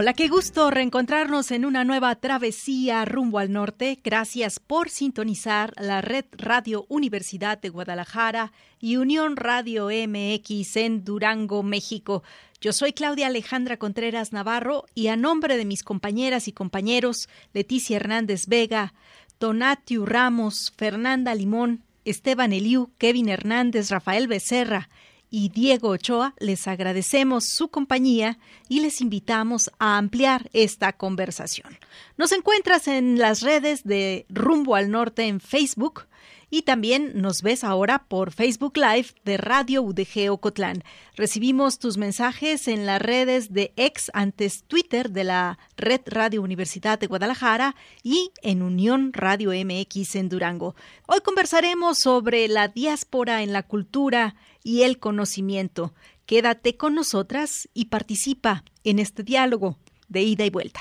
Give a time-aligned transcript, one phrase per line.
[0.00, 3.98] Hola, qué gusto reencontrarnos en una nueva travesía rumbo al norte.
[4.04, 11.64] Gracias por sintonizar la red Radio Universidad de Guadalajara y Unión Radio MX en Durango,
[11.64, 12.22] México.
[12.60, 17.96] Yo soy Claudia Alejandra Contreras Navarro y a nombre de mis compañeras y compañeros Leticia
[17.96, 18.94] Hernández Vega,
[19.40, 24.90] Donatiu Ramos, Fernanda Limón, Esteban Eliu, Kevin Hernández, Rafael Becerra
[25.30, 31.78] y Diego Ochoa, les agradecemos su compañía y les invitamos a ampliar esta conversación.
[32.16, 36.07] Nos encuentras en las redes de Rumbo al Norte en Facebook
[36.50, 40.82] y también nos ves ahora por Facebook Live de Radio UDG Ocotlán.
[41.14, 46.98] Recibimos tus mensajes en las redes de ex antes Twitter de la Red Radio Universidad
[46.98, 50.74] de Guadalajara y en Unión Radio MX en Durango.
[51.06, 55.92] Hoy conversaremos sobre la diáspora en la cultura y el conocimiento.
[56.26, 60.80] Quédate con nosotras y participa en este diálogo de ida y vuelta.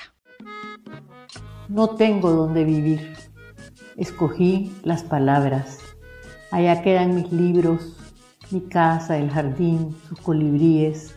[1.69, 3.26] No tengo dónde vivir.
[3.97, 5.79] Escogí las palabras.
[6.51, 7.97] Allá quedan mis libros,
[8.51, 11.13] mi casa, el jardín, sus colibríes,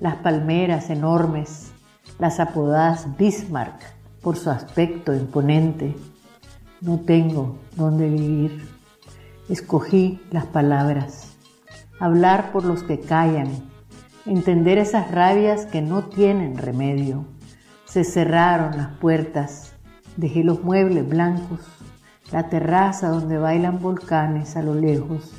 [0.00, 1.72] las palmeras enormes,
[2.18, 3.80] las apodadas Bismarck
[4.20, 5.96] por su aspecto imponente.
[6.82, 8.68] No tengo dónde vivir.
[9.48, 11.34] Escogí las palabras
[11.98, 13.48] hablar por los que callan,
[14.26, 17.24] entender esas rabias que no tienen remedio.
[17.86, 19.72] Se cerraron las puertas,
[20.16, 21.60] dejé los muebles blancos,
[22.32, 25.32] la terraza donde bailan volcanes a lo lejos,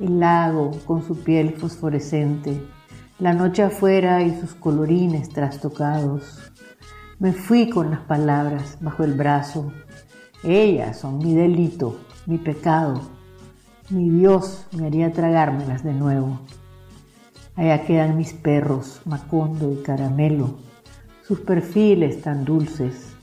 [0.00, 2.60] el lago con su piel fosforescente,
[3.18, 6.52] la noche afuera y sus colorines trastocados.
[7.18, 9.72] Me fui con las palabras bajo el brazo.
[10.42, 13.00] Ellas son mi delito, mi pecado,
[13.90, 16.40] mi Dios me haría tragármelas de nuevo.
[17.54, 20.56] Allá quedan mis perros, Macondo y Caramelo,
[21.22, 23.13] sus perfiles tan dulces,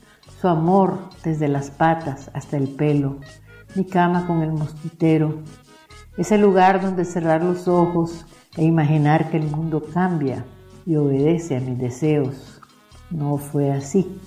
[0.42, 3.18] su amor desde las patas hasta el pelo,
[3.76, 5.38] mi cama con el mosquitero,
[6.16, 8.26] ese lugar donde cerrar los ojos
[8.56, 10.44] e imaginar que el mundo cambia
[10.84, 12.60] y obedece a mis deseos.
[13.08, 14.20] No fue así,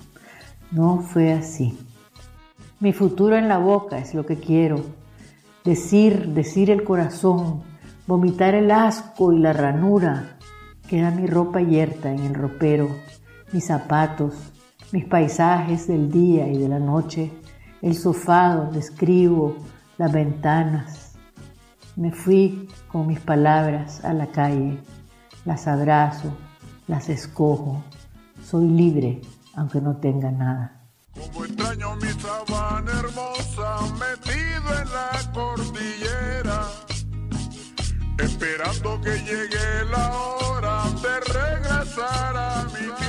[0.71, 1.77] no fue así.
[2.79, 4.85] Mi futuro en la boca es lo que quiero,
[5.65, 7.61] decir, decir el corazón,
[8.07, 10.37] vomitar el asco y la ranura.
[10.87, 12.87] Queda mi ropa yerta en el ropero,
[13.51, 14.53] mis zapatos,
[14.91, 17.31] mis paisajes del día y de la noche,
[17.81, 19.55] el sofá donde escribo,
[19.97, 21.13] las ventanas.
[21.95, 24.77] Me fui con mis palabras a la calle,
[25.45, 26.33] las abrazo,
[26.87, 27.83] las escojo.
[28.43, 29.21] Soy libre
[29.55, 30.81] aunque no tenga nada.
[31.13, 36.67] Como extraño mi sabana hermosa metido en la cordillera,
[38.19, 43.04] esperando que llegue la hora de regresar a mi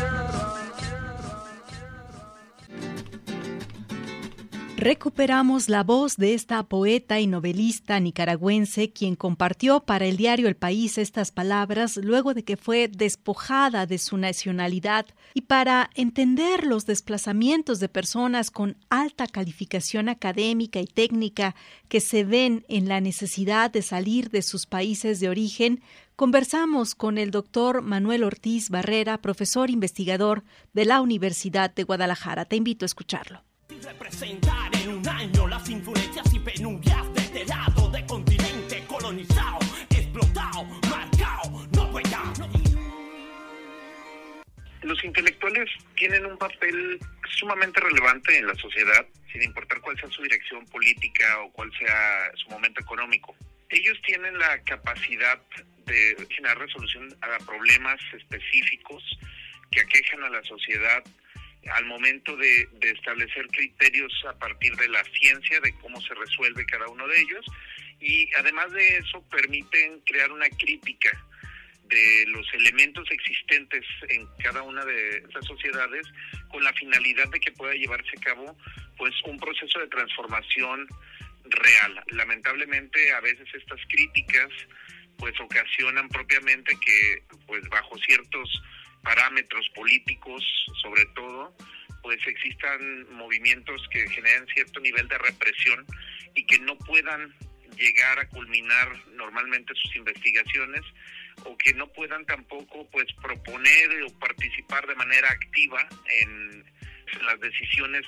[4.86, 10.54] Recuperamos la voz de esta poeta y novelista nicaragüense quien compartió para el diario El
[10.54, 16.86] País estas palabras luego de que fue despojada de su nacionalidad y para entender los
[16.86, 21.56] desplazamientos de personas con alta calificación académica y técnica
[21.88, 25.80] que se ven en la necesidad de salir de sus países de origen,
[26.14, 32.44] conversamos con el doctor Manuel Ortiz Barrera, profesor investigador de la Universidad de Guadalajara.
[32.44, 33.42] Te invito a escucharlo
[33.86, 39.58] representar en un año las influencias y penurias de este lado de continente colonizado,
[39.90, 42.00] explotado, marcado, no
[44.82, 46.98] Los intelectuales tienen un papel
[47.38, 52.30] sumamente relevante en la sociedad, sin importar cuál sea su dirección política o cuál sea
[52.34, 53.36] su momento económico.
[53.68, 55.40] Ellos tienen la capacidad
[55.86, 59.02] de generar resolución a problemas específicos
[59.70, 61.04] que aquejan a la sociedad
[61.72, 66.88] al momento de, establecer criterios a partir de la ciencia de cómo se resuelve cada
[66.88, 67.44] uno de ellos
[68.00, 71.10] y además de eso permiten crear una crítica
[71.84, 76.06] de los elementos existentes en cada una de esas sociedades
[76.48, 78.56] con la finalidad de que pueda llevarse a cabo
[78.96, 80.86] pues un proceso de transformación
[81.44, 82.04] real.
[82.08, 84.48] Lamentablemente a veces estas críticas
[85.18, 88.62] pues ocasionan propiamente que pues bajo ciertos
[89.06, 90.42] parámetros políticos,
[90.82, 91.56] sobre todo,
[92.02, 95.86] pues existan movimientos que generen cierto nivel de represión
[96.34, 97.32] y que no puedan
[97.76, 100.82] llegar a culminar normalmente sus investigaciones
[101.44, 105.88] o que no puedan tampoco pues proponer o participar de manera activa
[106.20, 106.64] en,
[107.24, 108.04] las decisiones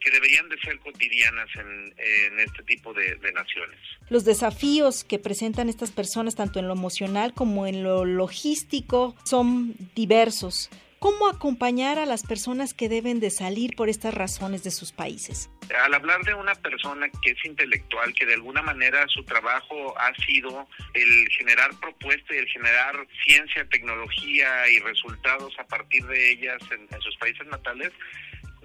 [0.00, 1.94] que deberían de ser cotidianas en,
[2.38, 3.78] este tipo de, de, naciones.
[4.10, 9.74] Los desafíos que presentan estas personas, tanto en lo emocional como en lo logístico, son
[9.94, 10.70] diversos.
[11.04, 15.50] ¿Cómo acompañar a las personas que deben de salir por estas razones de sus países?
[15.84, 20.14] Al hablar de una persona que es intelectual, que de alguna manera su trabajo ha
[20.24, 26.62] sido el generar propuestas y el generar ciencia, tecnología y resultados a partir de ellas
[26.70, 27.92] en, en sus países natales,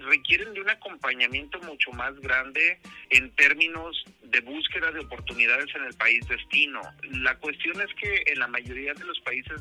[0.00, 2.78] requieren de un acompañamiento mucho más grande
[3.10, 6.80] en términos de búsqueda de oportunidades en el país destino.
[7.10, 9.60] La cuestión es que en la mayoría de los países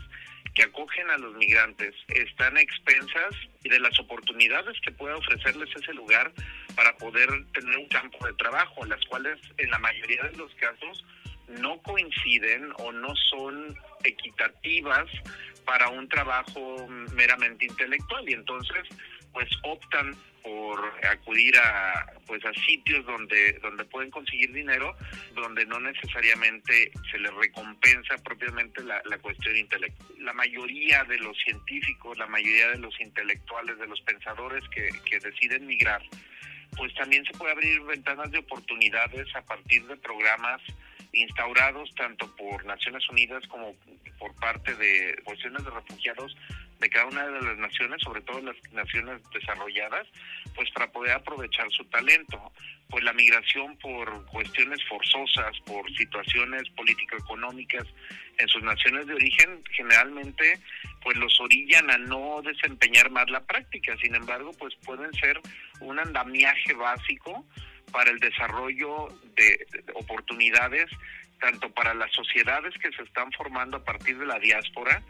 [0.54, 6.32] que acogen a los migrantes están expensas de las oportunidades que puede ofrecerles ese lugar
[6.76, 11.06] para poder tener un campo de trabajo, las cuales en la mayoría de los casos
[11.48, 15.08] no coinciden o no son equitativas
[15.66, 18.84] para un trabajo meramente intelectual y entonces
[19.34, 24.96] pues optan por acudir a pues a sitios donde donde pueden conseguir dinero
[25.36, 30.10] donde no necesariamente se les recompensa propiamente la, la cuestión intelectual.
[30.20, 35.20] La mayoría de los científicos la mayoría de los intelectuales de los pensadores que, que
[35.20, 36.02] deciden migrar
[36.78, 40.62] pues también se puede abrir ventanas de oportunidades a partir de programas
[41.12, 43.74] instaurados tanto por Naciones Unidas como
[44.20, 46.36] por parte de cuestiones de refugiados
[46.80, 50.08] de cada una de las naciones, sobre todo las naciones desarrolladas,
[50.56, 52.52] pues para poder aprovechar su talento.
[52.90, 57.86] Pues la migración por cuestiones forzosas, por situaciones político-económicas
[58.40, 60.60] en sus naciones de origen, generalmente
[61.04, 63.96] pues los orillan a no desempeñar más la práctica.
[64.02, 65.40] Sin embargo, pues pueden ser
[65.82, 67.46] un andamiaje básico
[67.92, 70.88] para el desarrollo de oportunidades
[71.40, 75.02] tanto para las sociedades que se están formando a partir de la diáspora,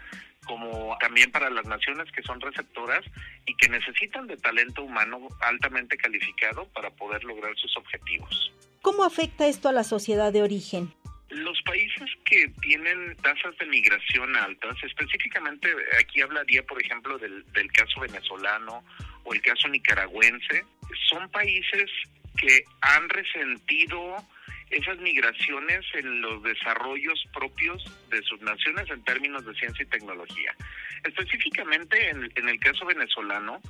[0.46, 3.04] como también para las naciones que son receptoras
[3.46, 8.52] y que necesitan de talento humano altamente calificado para poder lograr sus objetivos.
[8.82, 10.94] ¿Cómo afecta esto a la sociedad de origen?
[11.30, 15.68] Los países que tienen tasas de migración altas, específicamente
[16.00, 18.84] aquí hablaría, por ejemplo, del, del caso venezolano
[19.24, 20.66] o el caso nicaragüense,
[21.10, 21.92] son países
[22.38, 24.16] que han resentido
[24.70, 30.56] esas migraciones en los desarrollos propios de sus naciones en términos de ciencia y tecnología.
[31.04, 33.62] Específicamente en, el caso venezolano,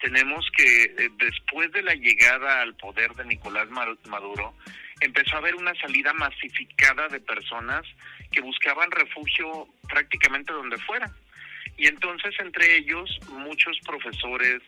[0.00, 4.54] tenemos que eh, después de la llegada al poder de Nicolás Maduro,
[5.00, 7.82] empezó a haber una salida masificada de personas
[8.32, 11.10] que buscaban refugio prácticamente donde fuera.
[11.76, 14.60] Y entonces entre ellos muchos profesores,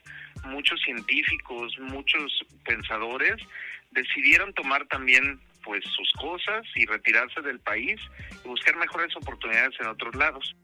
[0.44, 3.36] muchos científicos, muchos pensadores
[3.90, 8.00] decidieron tomar también pues sus cosas y retirarse del país
[8.44, 10.54] y buscar mejores oportunidades en otros lados.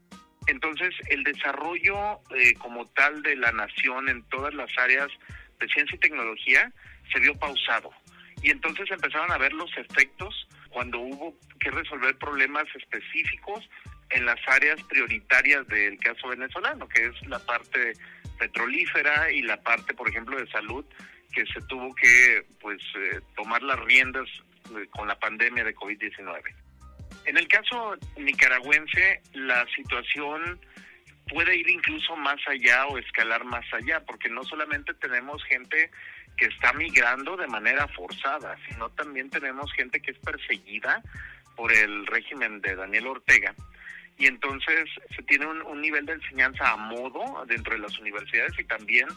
[0.47, 5.07] Entonces, el desarrollo eh, como tal de la nación en todas las áreas
[5.59, 6.71] de ciencia y tecnología
[7.11, 7.91] se vio pausado.
[8.41, 13.69] Y entonces empezaron a ver los efectos cuando hubo que resolver problemas específicos
[14.11, 17.93] en las áreas prioritarias del caso venezolano, que es la parte
[18.39, 20.85] petrolífera y la parte, por ejemplo, de salud,
[21.33, 24.27] que se tuvo que pues eh, tomar las riendas
[24.91, 26.41] con la pandemia de COVID-19.
[27.25, 30.59] En el caso nicaragüense, la situación
[31.27, 35.91] puede ir incluso más allá o escalar más allá, porque no solamente tenemos gente
[36.37, 41.03] que está migrando de manera forzada, sino también tenemos gente que es perseguida
[41.55, 43.53] por el régimen de Daniel Ortega.
[44.17, 48.57] Y entonces se tiene un, un nivel de enseñanza a modo dentro de las universidades
[48.57, 49.07] y también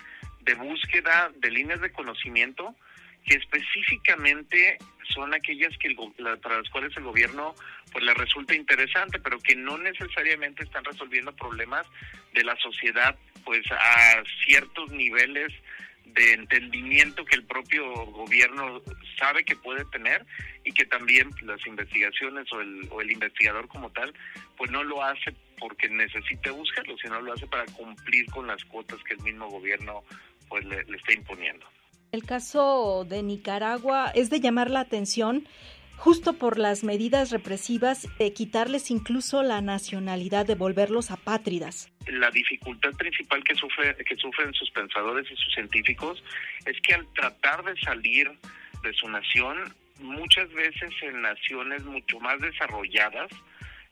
[0.42, 2.74] de búsqueda de líneas de conocimiento
[3.24, 4.78] que específicamente
[5.12, 5.94] son aquellas que
[6.42, 7.54] para las cuales el gobierno
[7.92, 11.86] pues le resulta interesante, pero que no necesariamente están resolviendo problemas
[12.32, 15.52] de la sociedad pues a ciertos niveles
[16.04, 18.82] de entendimiento que el propio gobierno
[19.18, 20.24] sabe que puede tener
[20.64, 24.12] y que también las investigaciones o el, o el investigador como tal
[24.56, 28.98] pues no lo hace porque necesite buscarlo, sino lo hace para cumplir con las cuotas
[29.04, 30.02] que el mismo gobierno
[30.48, 31.66] pues le está imponiendo.
[32.12, 35.48] El caso de Nicaragua es de llamar la atención
[35.96, 41.90] justo por las medidas represivas de quitarles incluso la nacionalidad, de volverlos apátridas.
[42.06, 46.22] La dificultad principal que, sufre, que sufren sus pensadores y sus científicos
[46.66, 48.30] es que al tratar de salir
[48.82, 53.30] de su nación, muchas veces en naciones mucho más desarrolladas,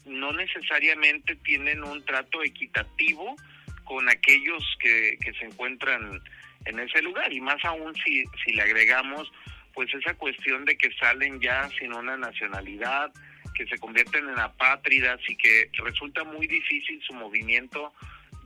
[0.04, 3.34] no necesariamente tienen un trato equitativo
[3.84, 6.20] con aquellos que, que se encuentran
[6.64, 9.30] en ese lugar y más aún si, si le agregamos
[9.72, 13.12] pues esa cuestión de que salen ya sin una nacionalidad,
[13.54, 17.92] que se convierten en apátridas y que resulta muy difícil su movimiento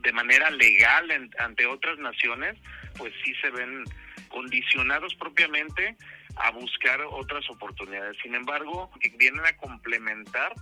[0.01, 2.55] de manera legal ante otras naciones,
[2.97, 3.83] pues sí se ven
[4.29, 5.95] condicionados propiamente
[6.35, 8.17] a buscar otras oportunidades.
[8.21, 10.53] Sin embargo, vienen a complementar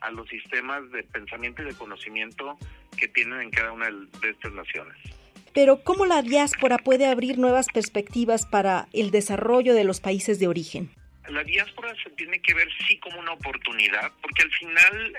[0.00, 2.58] a los sistemas de pensamiento y de conocimiento
[2.98, 5.21] que tienen en cada una de estas naciones.
[5.54, 10.48] Pero ¿cómo la diáspora puede abrir nuevas perspectivas para el desarrollo de los países de
[10.48, 10.90] origen?
[11.28, 15.18] La diáspora se tiene que ver sí como una oportunidad, porque al final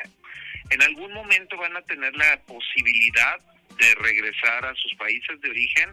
[0.69, 3.39] en algún momento van a tener la posibilidad
[3.77, 5.89] de regresar a sus países de origen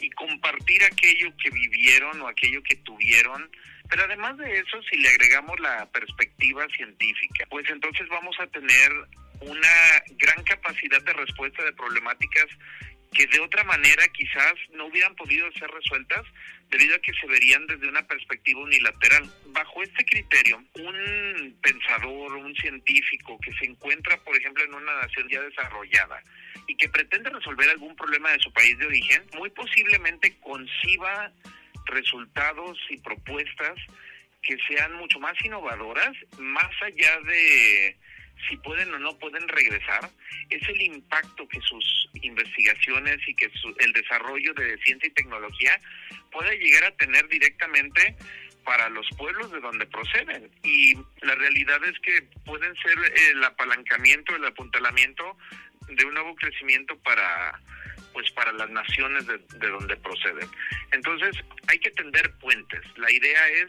[0.00, 3.50] y compartir aquello que vivieron o aquello que tuvieron.
[3.88, 8.92] Pero además de eso, si le agregamos la perspectiva científica, pues entonces vamos a tener
[9.40, 12.46] una gran capacidad de respuesta de problemáticas
[13.16, 16.22] que de otra manera quizás no hubieran podido ser resueltas
[16.68, 19.30] debido a que se verían desde una perspectiva unilateral.
[19.46, 25.28] Bajo este criterio, un pensador, un científico que se encuentra, por ejemplo, en una nación
[25.30, 26.22] ya desarrollada
[26.66, 31.32] y que pretende resolver algún problema de su país de origen, muy posiblemente conciba
[31.86, 33.78] resultados y propuestas
[34.42, 37.96] que sean mucho más innovadoras, más allá de
[38.48, 40.10] si pueden o no pueden regresar,
[40.50, 45.80] es el impacto que sus investigaciones y que el desarrollo de ciencia y tecnología
[46.30, 48.16] puede llegar a tener directamente
[48.64, 50.50] para los pueblos de donde proceden.
[50.62, 52.98] Y la realidad es que pueden ser
[53.30, 55.36] el apalancamiento, el apuntalamiento
[55.88, 57.60] de un nuevo crecimiento para
[58.12, 60.48] pues para las naciones de, de donde proceden.
[60.90, 61.36] Entonces
[61.68, 62.80] hay que tender puentes.
[62.96, 63.66] La idea es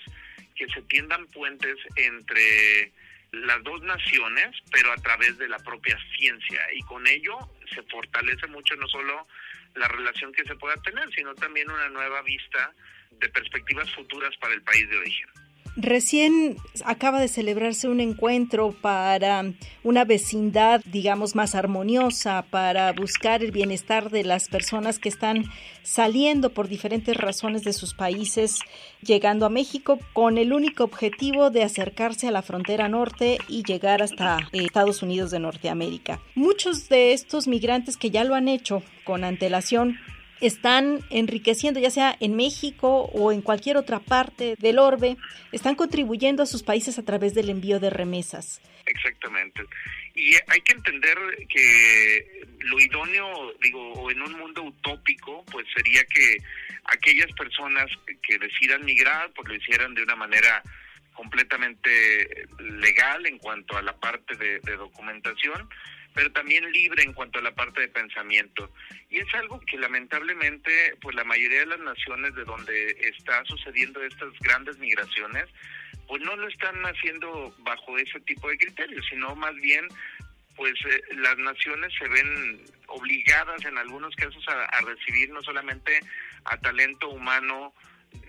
[0.56, 2.94] que se tiendan puentes entre
[3.32, 6.62] las dos naciones, pero a través de la propia ciencia.
[6.74, 7.38] Y con ello
[7.74, 9.28] se fortalece mucho no solo
[9.76, 12.74] la relación que se pueda tener, sino también una nueva vista
[13.12, 15.30] de perspectivas futuras para el país de origen.
[15.80, 19.54] Recién acaba de celebrarse un encuentro para
[19.84, 25.46] una vecindad, digamos, más armoniosa, para buscar el bienestar de las personas que están
[25.84, 28.58] saliendo por diferentes razones de sus países,
[29.04, 34.02] llegando a México con el único objetivo de acercarse a la frontera norte y llegar
[34.02, 36.20] hasta Estados Unidos de Norteamérica.
[36.34, 40.00] Muchos de estos migrantes que ya lo han hecho con antelación
[40.42, 45.18] están enriqueciendo, ya sea en México o en cualquier otra parte del orbe,
[45.52, 48.62] están contribuyendo a sus países a través del envío de remesas.
[48.86, 49.62] Exactamente.
[50.16, 51.18] Y hay que entender
[51.50, 56.38] que lo idóneo, digo, en un mundo utópico, pues sería que
[56.86, 57.86] aquellas personas
[58.22, 60.64] que decidan migrar, pues lo hicieran de una manera
[61.14, 65.68] completamente legal en cuanto a la parte de, de documentación,
[66.18, 68.72] pero también libre en cuanto a la parte de pensamiento.
[69.12, 74.04] Y es algo que lamentablemente, pues la mayoría de las naciones de donde está sucediendo
[74.04, 75.46] estas grandes migraciones,
[76.08, 79.88] pues no lo están haciendo bajo ese tipo de criterios, sino más bien,
[80.56, 86.00] pues eh, las naciones se ven obligadas en algunos casos a, a recibir no solamente
[86.46, 87.76] a talento humano,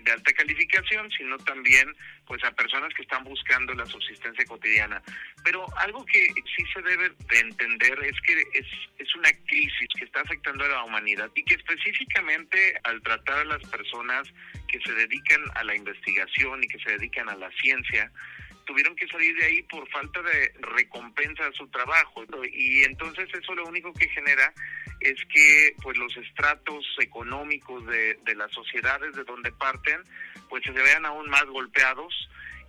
[0.03, 1.93] de alta calificación, sino también
[2.25, 5.01] pues a personas que están buscando la subsistencia cotidiana.
[5.43, 8.67] Pero algo que sí se debe de entender es que es,
[8.97, 13.45] es una crisis que está afectando a la humanidad y que específicamente al tratar a
[13.45, 14.31] las personas
[14.67, 18.11] que se dedican a la investigación y que se dedican a la ciencia,
[18.69, 22.23] tuvieron que salir de ahí por falta de recompensa a su trabajo.
[22.53, 24.53] Y entonces eso lo único que genera
[24.99, 30.03] es que pues los estratos económicos de, de las sociedades de donde parten
[30.49, 32.13] pues se vean aún más golpeados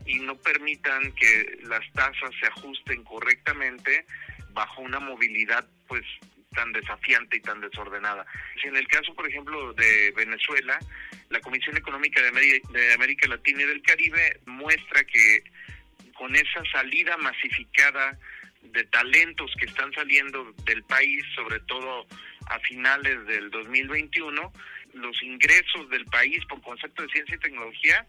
[0.06, 4.06] y no permitan que las tasas se ajusten correctamente
[4.54, 6.06] bajo una movilidad pues
[6.54, 8.24] tan desafiante y tan desordenada.
[8.60, 10.78] Si en el caso, por ejemplo, de Venezuela,
[11.28, 15.44] la Comisión Económica de, América Latina y del Caribe muestra que
[16.14, 18.18] con esa salida masificada
[18.62, 22.06] de talentos que están saliendo del país, sobre todo
[22.46, 24.52] a finales del 2021,
[24.94, 28.06] los ingresos del país por concepto de ciencia y tecnología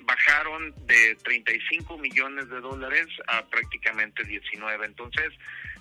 [0.00, 4.86] bajaron de 35 millones de dólares a prácticamente 19.
[4.86, 5.32] Entonces,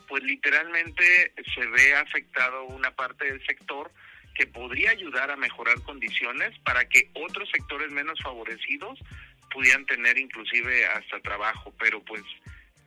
[0.08, 3.92] pues literalmente se ve afectado una parte del sector
[4.36, 9.00] que podría ayudar a mejorar condiciones para que otros sectores menos favorecidos
[9.54, 12.24] pudieran tener inclusive hasta trabajo, pero pues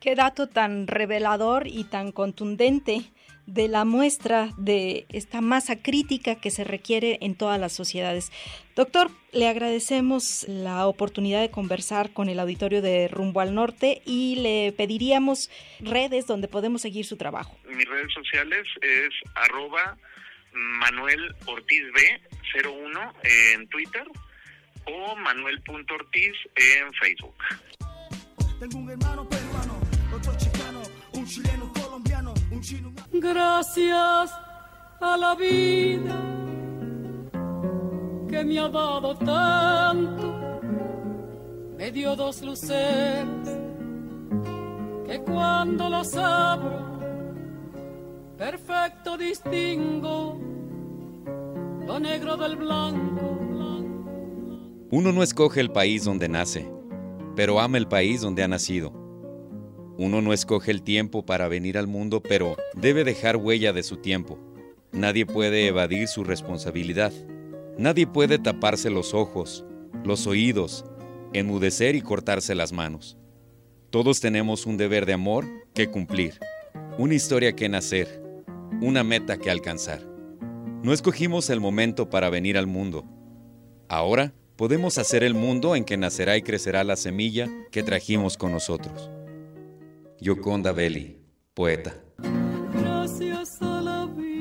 [0.01, 3.01] Qué dato tan revelador y tan contundente
[3.47, 8.31] de la muestra de esta masa crítica que se requiere en todas las sociedades.
[8.75, 14.37] Doctor, le agradecemos la oportunidad de conversar con el auditorio de Rumbo al Norte y
[14.37, 17.57] le pediríamos redes donde podemos seguir su trabajo.
[17.69, 19.97] Mis redes sociales es arroba
[20.53, 22.21] Manuel Ortiz B
[22.63, 23.13] 01
[23.55, 24.07] en Twitter
[24.87, 27.35] o Manuel.ortiz en Facebook.
[28.59, 29.75] Tengo un hermano peruano,
[30.14, 32.93] otro chicano, un chileno, colombiano, un chino.
[33.12, 34.33] Gracias
[35.00, 36.16] a la vida
[38.28, 40.61] que me ha dado tanto,
[41.76, 43.26] me dio dos luces
[45.07, 46.99] que cuando los abro,
[48.37, 50.40] perfecto distingo
[51.87, 53.56] lo negro del blanco.
[54.99, 56.67] Uno no escoge el país donde nace,
[57.35, 58.95] pero ama el país donde ha nacido.
[59.99, 63.99] Uno no escoge el tiempo para venir al mundo, pero debe dejar huella de su
[63.99, 64.38] tiempo.
[64.93, 67.12] Nadie puede evadir su responsabilidad.
[67.76, 69.67] Nadie puede taparse los ojos,
[70.03, 70.87] los oídos,
[71.35, 73.19] enmudecer y cortarse las manos.
[73.91, 76.41] Todos tenemos un deber de amor que cumplir,
[76.97, 78.23] una historia que nacer,
[78.81, 80.00] una meta que alcanzar.
[80.83, 83.05] No escogimos el momento para venir al mundo.
[83.91, 88.53] Ahora podemos hacer el mundo en que nacerá y crecerá la semilla que trajimos con
[88.53, 89.11] nosotros.
[90.21, 91.19] Yoconda Belli,
[91.55, 91.95] poeta.
[92.73, 94.37] Gracias a la vida.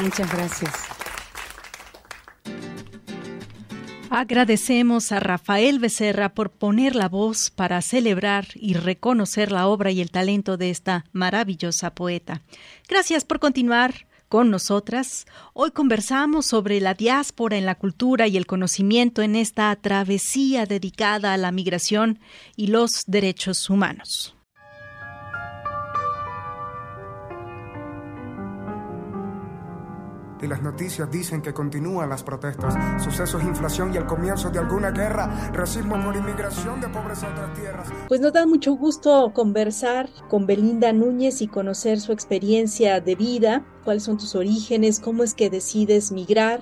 [0.00, 0.91] Muchas gracias.
[4.14, 10.02] Agradecemos a Rafael Becerra por poner la voz para celebrar y reconocer la obra y
[10.02, 12.42] el talento de esta maravillosa poeta.
[12.86, 15.24] Gracias por continuar con nosotras.
[15.54, 21.32] Hoy conversamos sobre la diáspora en la cultura y el conocimiento en esta travesía dedicada
[21.32, 22.18] a la migración
[22.54, 24.36] y los derechos humanos.
[30.42, 34.90] Y las noticias dicen que continúan las protestas, sucesos, inflación y el comienzo de alguna
[34.90, 37.88] guerra, racismo por inmigración de pobreza a otras tierras.
[38.08, 43.64] Pues nos da mucho gusto conversar con Belinda Núñez y conocer su experiencia de vida,
[43.84, 46.60] cuáles son tus orígenes, cómo es que decides migrar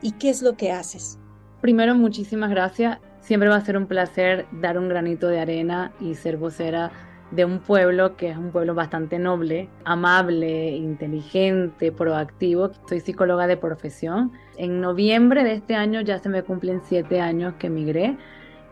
[0.00, 1.18] y qué es lo que haces.
[1.60, 2.98] Primero, muchísimas gracias.
[3.20, 7.44] Siempre va a ser un placer dar un granito de arena y ser vocera de
[7.44, 12.70] un pueblo que es un pueblo bastante noble, amable, inteligente, proactivo.
[12.88, 14.32] Soy psicóloga de profesión.
[14.56, 18.16] En noviembre de este año ya se me cumplen siete años que emigré.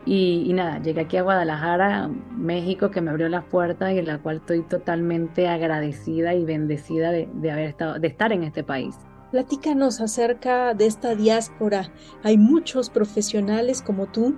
[0.05, 4.19] Y, nada, llegué aquí a Guadalajara, México, que me abrió las puertas y en la
[4.19, 8.95] cual estoy totalmente agradecida y bendecida de, de haber estado, de estar en este país.
[9.31, 11.91] Platícanos acerca de esta diáspora.
[12.23, 14.37] Hay muchos profesionales como tú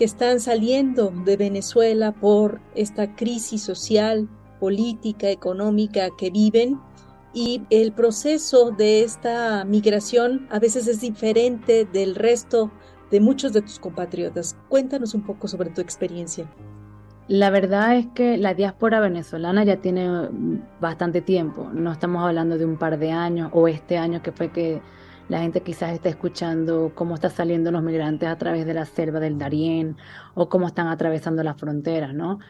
[0.00, 6.80] que están saliendo de Venezuela por esta crisis social, política, económica que viven
[7.34, 12.70] y el proceso de esta migración a veces es diferente del resto
[13.10, 14.56] de muchos de tus compatriotas.
[14.70, 16.50] Cuéntanos un poco sobre tu experiencia.
[17.28, 20.30] La verdad es que la diáspora venezolana ya tiene
[20.80, 21.68] bastante tiempo.
[21.74, 24.80] No estamos hablando de un par de años o este año que fue que
[25.30, 29.20] la gente quizás está escuchando cómo están saliendo los migrantes a través de la selva
[29.20, 29.96] del Darién
[30.34, 32.40] o cómo están atravesando las fronteras, ¿no?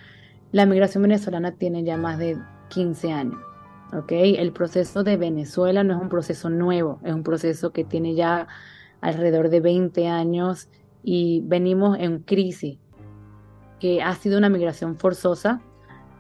[0.51, 2.39] La migración venezolana tiene ya más de
[2.71, 3.39] 15 años,
[3.93, 4.13] ¿ok?
[4.13, 8.49] El proceso de Venezuela no es un proceso nuevo, es un proceso que tiene ya
[9.03, 10.71] alrededor de 20 años
[11.03, 12.79] y venimos en crisis,
[13.79, 15.61] que ha sido una migración forzosa,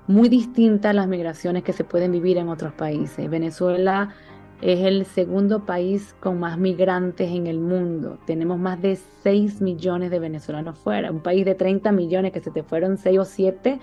[0.06, 3.30] muy distinta a las migraciones que se pueden vivir en otros países.
[3.30, 4.14] Venezuela
[4.62, 8.18] es el segundo país con más migrantes en el mundo.
[8.26, 11.10] Tenemos más de 6 millones de venezolanos fuera.
[11.10, 13.80] Un país de 30 millones que se te fueron 6 o 7,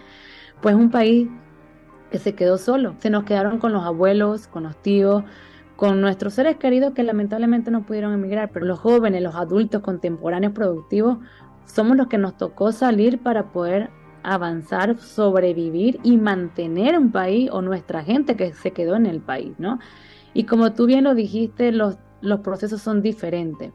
[0.62, 1.28] pues un país
[2.12, 2.96] que se quedó solo.
[3.00, 5.24] Se nos quedaron con los abuelos, con los tíos,
[5.76, 10.54] con nuestros seres queridos que lamentablemente no pudieron emigrar, pero los jóvenes, los adultos contemporáneos
[10.54, 11.18] productivos,
[11.66, 13.90] somos los que nos tocó salir para poder
[14.24, 19.54] avanzar, sobrevivir y mantener un país o nuestra gente que se quedó en el país,
[19.58, 19.80] ¿no?
[20.38, 21.98] Y como tú bien lo dijiste, los,
[22.44, 23.72] procesos son diferentes.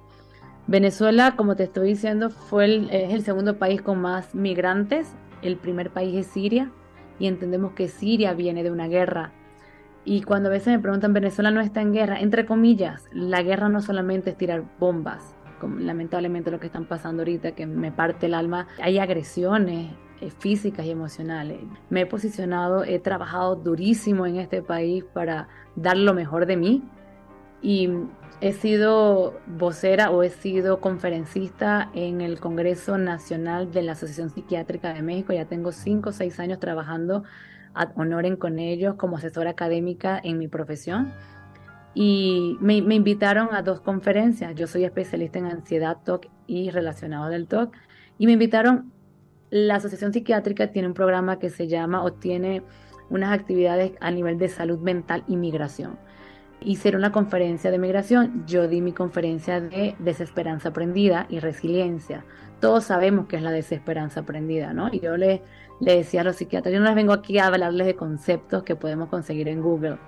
[0.68, 5.12] Venezuela, como te estoy diciendo, fue el, es el segundo país con más migrantes.
[5.42, 6.70] El primer país es Siria
[7.18, 9.32] y entendemos que Siria viene de una guerra.
[10.04, 13.68] Y cuando a veces me preguntan, Venezuela no está en guerra, entre comillas, la guerra
[13.68, 15.34] no solamente es tirar bombas,
[15.80, 19.90] lamentablemente lo que están pasando ahorita, que me parte el alma, hay agresiones,
[20.30, 21.60] físicas y emocionales.
[21.90, 26.82] Me he posicionado, he trabajado durísimo en este país para dar lo mejor de mí
[27.62, 27.88] y
[28.40, 34.92] he sido vocera o he sido conferencista en el Congreso Nacional de la Asociación Psiquiátrica
[34.92, 35.32] de México.
[35.32, 37.22] Ya tengo cinco o seis años trabajando
[37.74, 41.12] ad honorem con ellos como asesora académica en mi profesión.
[41.94, 44.54] y me, me, invitaron a dos conferencias.
[44.54, 47.74] Yo soy especialista en ansiedad, TOC y relacionado del TOC.
[48.18, 48.92] Y me invitaron,
[49.52, 52.62] la Asociación Psiquiátrica tiene un programa que se llama o tiene
[53.10, 55.98] unas actividades a nivel de salud mental y migración.
[56.62, 62.24] Hicieron una conferencia de migración, yo di mi conferencia de desesperanza aprendida y resiliencia.
[62.60, 64.88] Todos sabemos que es la desesperanza aprendida, ¿no?
[64.90, 65.42] Y yo le,
[65.80, 68.74] le decía a los psiquiatras, yo no les vengo aquí a hablarles de conceptos que
[68.74, 69.98] podemos conseguir en Google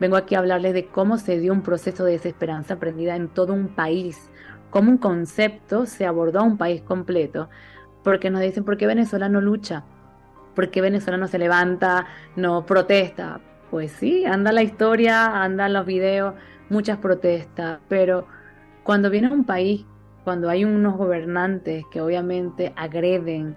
[0.00, 3.52] Vengo aquí a hablarles de cómo se dio un proceso de desesperanza aprendida en todo
[3.52, 4.32] un país,
[4.70, 7.48] cómo un concepto se abordó a un país completo,
[8.02, 9.84] porque nos dicen por qué Venezuela no lucha,
[10.54, 13.40] por qué Venezuela no se levanta, no protesta.
[13.70, 16.34] Pues sí, anda la historia, anda los videos,
[16.68, 18.26] muchas protestas, pero
[18.82, 19.86] cuando viene un país,
[20.24, 23.56] cuando hay unos gobernantes que obviamente agreden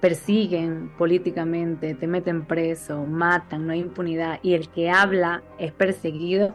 [0.00, 6.54] persiguen políticamente, te meten preso, matan, no hay impunidad y el que habla es perseguido,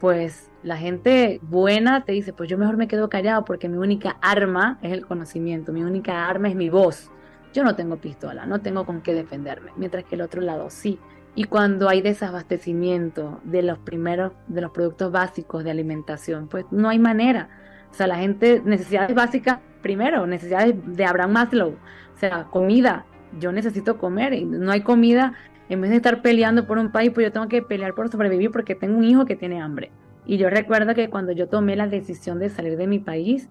[0.00, 4.16] pues la gente buena te dice, pues yo mejor me quedo callado porque mi única
[4.22, 7.10] arma es el conocimiento, mi única arma es mi voz.
[7.52, 10.98] Yo no tengo pistola, no tengo con qué defenderme, mientras que el otro lado sí.
[11.34, 16.88] Y cuando hay desabastecimiento de los primeros, de los productos básicos de alimentación, pues no
[16.88, 17.48] hay manera.
[17.90, 23.04] O sea, la gente, necesidades básicas, primero, necesidades de Abraham Maslow, o sea, comida,
[23.38, 25.34] yo necesito comer y no hay comida,
[25.70, 28.50] en vez de estar peleando por un país, pues yo tengo que pelear por sobrevivir
[28.50, 29.92] porque tengo un hijo que tiene hambre.
[30.26, 33.48] Y yo recuerdo que cuando yo tomé la decisión de salir de mi país,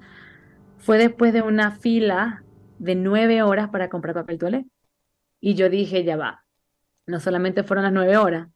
[0.78, 2.44] fue después de una fila
[2.78, 4.66] de nueve horas para comprar papel toalé.
[5.40, 6.44] Y yo dije, ya va,
[7.08, 8.50] no solamente fueron las nueve horas,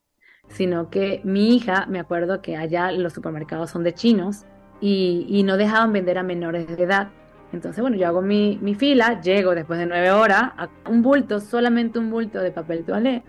[0.50, 4.46] sino que mi hija, me acuerdo que allá los supermercados son de chinos
[4.82, 7.12] y, y no dejaban vender a menores de edad.
[7.54, 12.00] Entonces, bueno, yo hago mi, fila, llego después de nueve horas a un bulto, solamente
[12.00, 13.24] un bulto de papel toalé.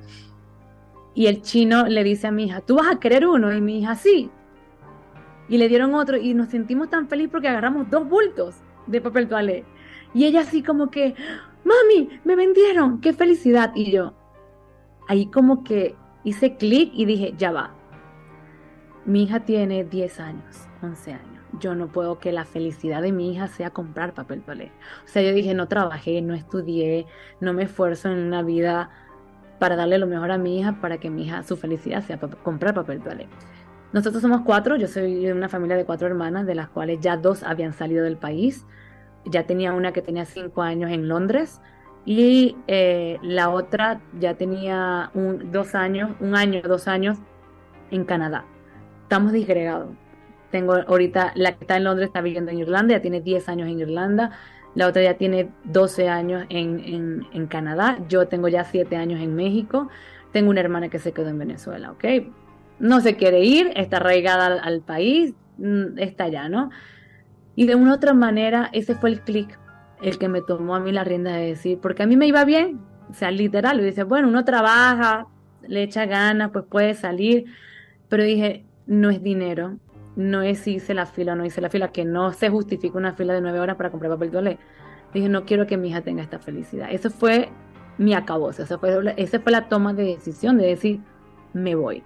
[1.15, 3.53] Y el chino le dice a mi hija, ¿tú vas a querer uno?
[3.53, 4.31] Y mi hija, sí.
[5.49, 8.57] Y le dieron otro y nos sentimos tan felices porque agarramos dos bultos
[8.87, 9.65] de papel toalé.
[10.15, 11.15] Y ella así como que,
[11.63, 13.73] mami, me vendieron, qué felicidad.
[13.75, 14.15] Y yo,
[15.07, 17.75] ahí como que hice clic y dije, ya va.
[19.05, 23.33] Mi hija tiene 10 años, 11 años yo no puedo que la felicidad de mi
[23.33, 24.73] hija sea comprar papel toalé.
[25.05, 27.07] O sea, yo dije, no trabajé, no estudié,
[27.40, 28.90] no me esfuerzo en una vida
[29.59, 32.75] para darle lo mejor a mi hija, para que mi hija, su felicidad sea comprar
[32.75, 33.29] papel toalé.
[33.93, 37.17] Nosotros somos cuatro, yo soy de una familia de cuatro hermanas, de las cuales ya
[37.17, 38.67] dos habían salido del país.
[39.25, 41.61] Ya tenía una que tenía cinco años en Londres
[42.05, 47.19] y eh, la otra ya tenía un, dos años, un año, dos años
[47.90, 48.45] en Canadá.
[49.05, 49.90] Estamos disgregados
[50.55, 53.69] tengo ahorita, la que está en Londres está viviendo en Irlanda, ya tiene 10 años
[53.69, 54.31] en Irlanda.
[54.77, 57.99] La otra ya tiene 12 años en, en, Canadá.
[58.09, 59.88] Yo tengo ya 7 años en México.
[60.31, 62.05] Tengo una hermana que se quedó en Venezuela, ¿ok?
[62.79, 66.71] No se quiere ir, está arraigada al, país, mm, está allá, ¿no?
[67.57, 69.59] Y de una u otra manera, ese fue el clic
[70.03, 72.45] el que me tomó a mí la rienda de decir, porque a mí me iba
[72.45, 72.79] bien,
[73.11, 75.27] o sea, literal, y dice, bueno, uno trabaja,
[75.67, 77.47] le echa ganas, pues puede salir,
[78.09, 79.79] pero dije, no es dinero,
[80.16, 82.96] no es si hice la fila o no hice la fila, que no se justifica
[82.98, 84.59] una fila de nueve horas para comprar papel toalé.
[85.12, 86.88] Dije, no quiero que mi hija tenga esta felicidad.
[86.90, 87.48] Eso fue
[87.98, 91.00] mi acabose, esa fue, esa fue la toma de decisión de decir,
[91.53, 92.03] me voy.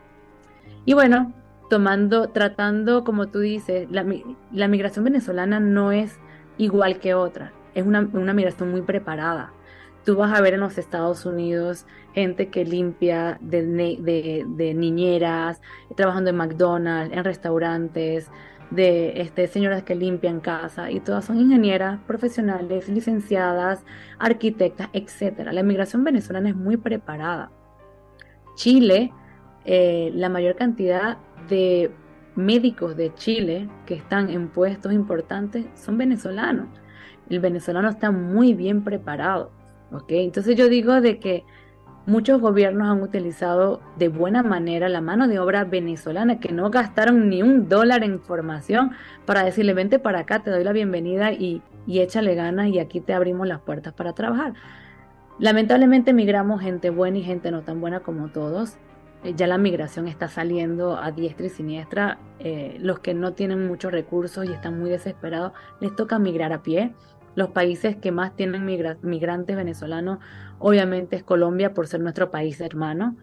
[0.84, 1.32] Y bueno,
[1.70, 4.04] tomando, tratando, como tú dices, la,
[4.52, 6.18] la migración venezolana no es
[6.58, 9.52] igual que otra, es una, una migración muy preparada.
[10.04, 11.86] Tú vas a ver en los Estados Unidos
[12.18, 13.64] gente que limpia de,
[14.46, 15.60] de, niñeras,
[15.96, 18.30] trabajando en McDonald's, en restaurantes,
[18.70, 23.82] de este, señoras que limpian casa y todas son ingenieras profesionales, licenciadas,
[24.18, 25.48] arquitectas, etc.
[25.52, 27.50] La inmigración venezolana es muy preparada.
[28.56, 29.12] Chile,
[29.64, 31.16] eh, la mayor cantidad
[31.48, 31.90] de
[32.34, 36.68] médicos de Chile que están en puestos importantes son venezolanos.
[37.30, 39.50] El venezolano está muy bien preparado.
[40.08, 41.44] Entonces yo digo de que
[42.08, 47.28] muchos gobiernos han utilizado de buena manera la mano de obra venezolana, que no gastaron
[47.28, 48.92] ni un dólar en formación
[49.26, 53.00] para decirle, vente para acá, te doy la bienvenida y, y échale ganas y aquí
[53.00, 54.54] te abrimos las puertas para trabajar.
[55.38, 58.78] Lamentablemente migramos gente buena y gente no tan buena como todos.
[59.22, 62.18] Eh, ya la migración está saliendo a diestra y siniestra.
[62.38, 66.62] Eh, los que no tienen muchos recursos y están muy desesperados, les toca migrar a
[66.62, 66.94] pie.
[67.38, 70.18] Los países que más tienen migrantes venezolanos,
[70.58, 73.16] obviamente es Colombia por ser nuestro país hermano.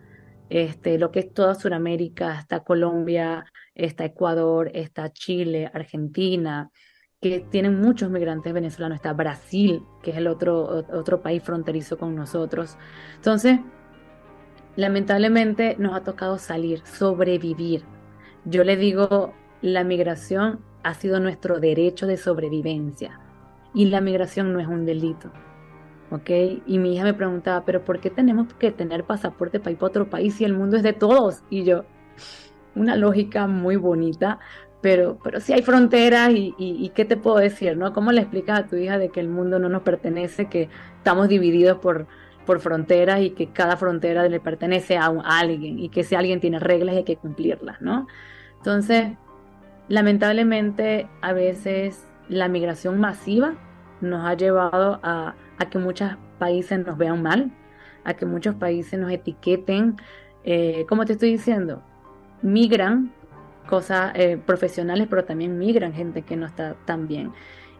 [0.49, 6.71] Este, lo que es toda Sudamérica, está Colombia, está Ecuador, está Chile, Argentina,
[7.19, 12.15] que tienen muchos migrantes venezolanos, está Brasil, que es el otro, otro país fronterizo con
[12.15, 12.78] nosotros.
[13.17, 13.60] Entonces,
[14.78, 17.84] lamentablemente nos ha tocado salir, sobrevivir.
[18.45, 23.19] Yo le digo, la migración ha sido nuestro derecho de sobrevivencia
[23.76, 25.32] y la migración no es un delito.
[26.10, 26.30] ¿Ok?
[26.66, 29.90] Y mi hija me preguntaba, pero ¿por qué tenemos que tener pasaporte para ir para
[29.90, 31.44] otro país si el mundo es de todos?
[31.50, 31.84] Y yo,
[32.76, 34.40] una lógica muy bonita,
[34.82, 37.92] pero, pero sí hay fronteras y, qué te puedo decir, ¿no?
[37.92, 41.28] ¿Cómo le explicas a tu hija de que el mundo no nos pertenece, que estamos
[41.28, 42.08] divididos por,
[42.46, 46.40] por fronteras y que cada frontera le pertenece a, a alguien y que si alguien
[46.40, 48.08] tiene reglas y hay que cumplirlas, ¿no?
[48.58, 49.14] Entonces,
[49.88, 53.56] lamentablemente a veces la migración masiva
[54.02, 55.36] nos ha llevado a,
[55.70, 57.52] que muchos países nos vean mal,
[58.04, 59.98] a que muchos países nos etiqueten,
[60.44, 61.82] eh, como te estoy diciendo,
[62.42, 63.12] migran
[63.68, 67.32] cosas eh, profesionales, pero también migran gente que no está tan bien.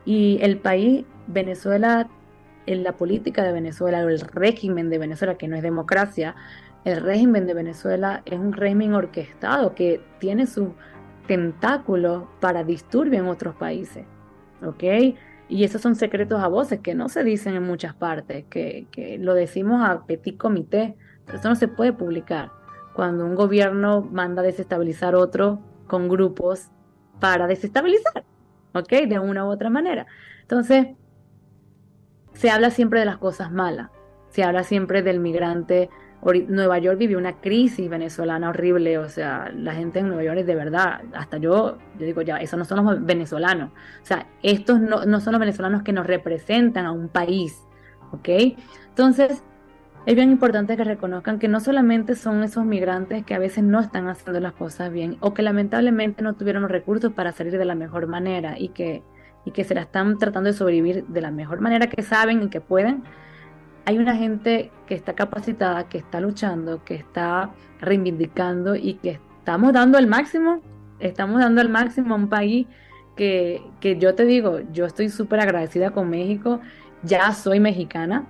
[0.06, 2.08] Y el país, Venezuela,
[2.65, 6.36] en la política de Venezuela, o el régimen de Venezuela, que no es democracia,
[6.84, 10.73] el régimen de Venezuela es un régimen orquestado que tiene su
[11.28, 14.06] tentáculo para disturbio en otros países.
[14.63, 14.84] ¿Ok?
[15.47, 19.17] Y esos son secretos a voces que no se dicen en muchas partes, que, que
[19.17, 20.95] lo decimos a petit comité,
[21.34, 22.51] eso no se puede publicar.
[22.93, 26.69] Cuando un gobierno manda a desestabilizar otro con grupos
[27.19, 28.23] para desestabilizar,
[28.73, 28.89] ¿ok?
[29.08, 30.08] De una u otra manera.
[30.41, 30.88] Entonces,
[32.34, 33.89] se habla siempre de las cosas malas,
[34.29, 35.89] se habla siempre del migrante.
[36.33, 40.47] Nueva York vivió una crisis venezolana horrible, o sea, la gente en Nueva York es
[40.47, 44.79] de verdad, hasta yo, yo digo ya, esos no son los venezolanos, o sea, estos
[44.81, 47.63] no, no son los venezolanos que nos representan a un país,
[48.11, 48.29] ¿ok?
[48.89, 49.43] Entonces,
[50.05, 53.79] es bien importante que reconozcan que no solamente son esos migrantes que a veces no
[53.79, 57.65] están haciendo las cosas bien o que lamentablemente no tuvieron los recursos para salir de
[57.65, 59.03] la mejor manera y que,
[59.45, 62.49] y que se la están tratando de sobrevivir de la mejor manera que saben y
[62.49, 63.03] que pueden.
[63.85, 69.73] Hay una gente que está capacitada, que está luchando, que está reivindicando y que estamos
[69.73, 70.61] dando el máximo,
[70.99, 72.67] estamos dando el máximo a un país
[73.15, 76.61] que, que yo te digo, yo estoy súper agradecida con México,
[77.03, 78.25] ya soy mexicana,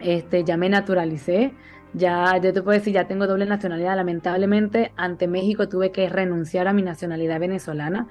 [0.00, 1.52] este, ya me naturalicé,
[1.94, 3.96] ya yo te puedo decir, ya tengo doble nacionalidad.
[3.96, 8.08] Lamentablemente, ante México tuve que renunciar a mi nacionalidad venezolana.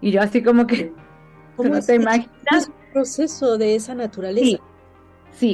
[0.00, 0.92] Y yo así como que,
[1.56, 2.70] ¿Cómo te imaginas?
[2.92, 4.46] proceso de esa naturaleza?
[4.46, 4.60] Sí.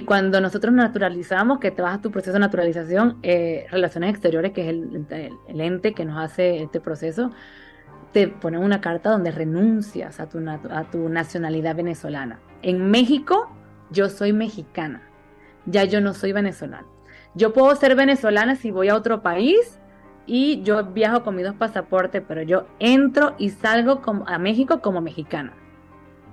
[0.07, 4.63] Cuando nosotros naturalizamos, que te vas a tu proceso de naturalización, eh, Relaciones Exteriores, que
[4.63, 5.07] es el,
[5.49, 7.31] el, ente que nos hace este proceso,
[8.13, 12.41] te ponen una carta donde renuncias a tu, a tu nacionalidad venezolana.
[12.63, 13.51] En México,
[13.91, 15.03] yo soy mexicana
[15.67, 16.87] ya yo no soy venezolana.
[17.35, 19.79] Yo puedo ser venezolana si voy a otro país
[20.27, 25.01] y yo viajo con mis dos pasaportes, pero yo entro y salgo a México como
[25.01, 25.55] mexicana.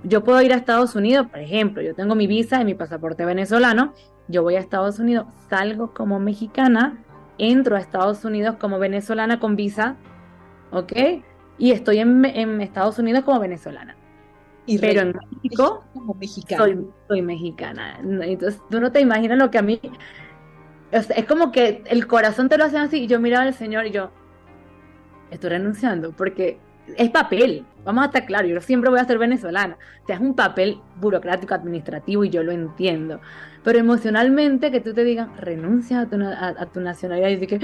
[0.04, 3.24] Yo puedo ir a Estados Unidos, por ejemplo, yo tengo mi visa y mi pasaporte
[3.24, 3.94] venezolano,
[4.28, 7.02] yo voy a Estados Unidos, salgo como mexicana,
[7.36, 9.96] entro a Estados Unidos como venezolana con visa,
[10.70, 10.92] ¿ok?
[11.58, 13.98] Y estoy en, en Estados Unidos como venezolana
[14.76, 16.76] pero en México como mexicana.
[17.08, 17.98] Soy, mexicana.
[18.00, 19.80] Entonces tú no te imaginas lo que a mí...
[20.90, 23.92] es como que el corazón te lo hace así y yo miraba al Señor y
[23.92, 24.10] yo
[25.30, 26.58] estoy renunciando porque
[26.96, 27.64] es papel.
[27.84, 29.76] Vamos a estar claros, yo siempre voy a ser venezolana.
[30.02, 33.20] O sea, es un papel burocrático, administrativo y yo lo entiendo.
[33.64, 37.60] Pero emocionalmente que tú te digas, renuncia a tu, a, tu nacionalidad y que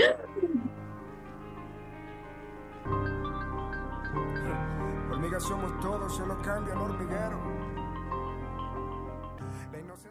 [5.40, 7.54] somos todos, cambia el hormiguero.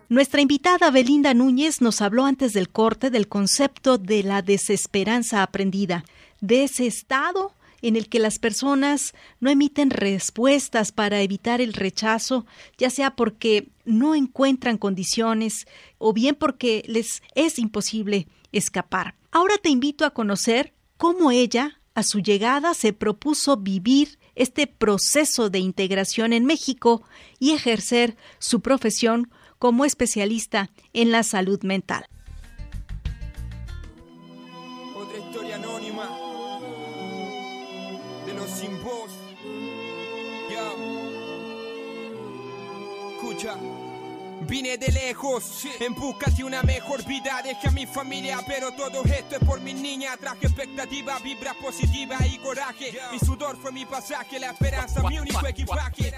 [0.09, 6.03] Nuestra invitada Belinda Núñez nos habló antes del corte del concepto de la desesperanza aprendida,
[6.41, 12.47] de ese estado en el que las personas no emiten respuestas para evitar el rechazo,
[12.77, 15.67] ya sea porque no encuentran condiciones
[15.97, 19.15] o bien porque les es imposible escapar.
[19.31, 25.49] Ahora te invito a conocer cómo ella, a su llegada, se propuso vivir este proceso
[25.49, 27.03] de integración en México
[27.37, 32.05] y ejercer su profesión como especialista en la salud mental.
[43.43, 43.59] Escucha.
[44.47, 47.41] Vine de lejos en busca de una mejor vida.
[47.43, 50.11] Dejé a mi familia, pero todo esto es por mi niña.
[50.19, 52.93] Traje expectativa, vibra positiva y coraje.
[53.11, 56.13] Mi sudor fue mi pasaje, la esperanza mi único equipaje.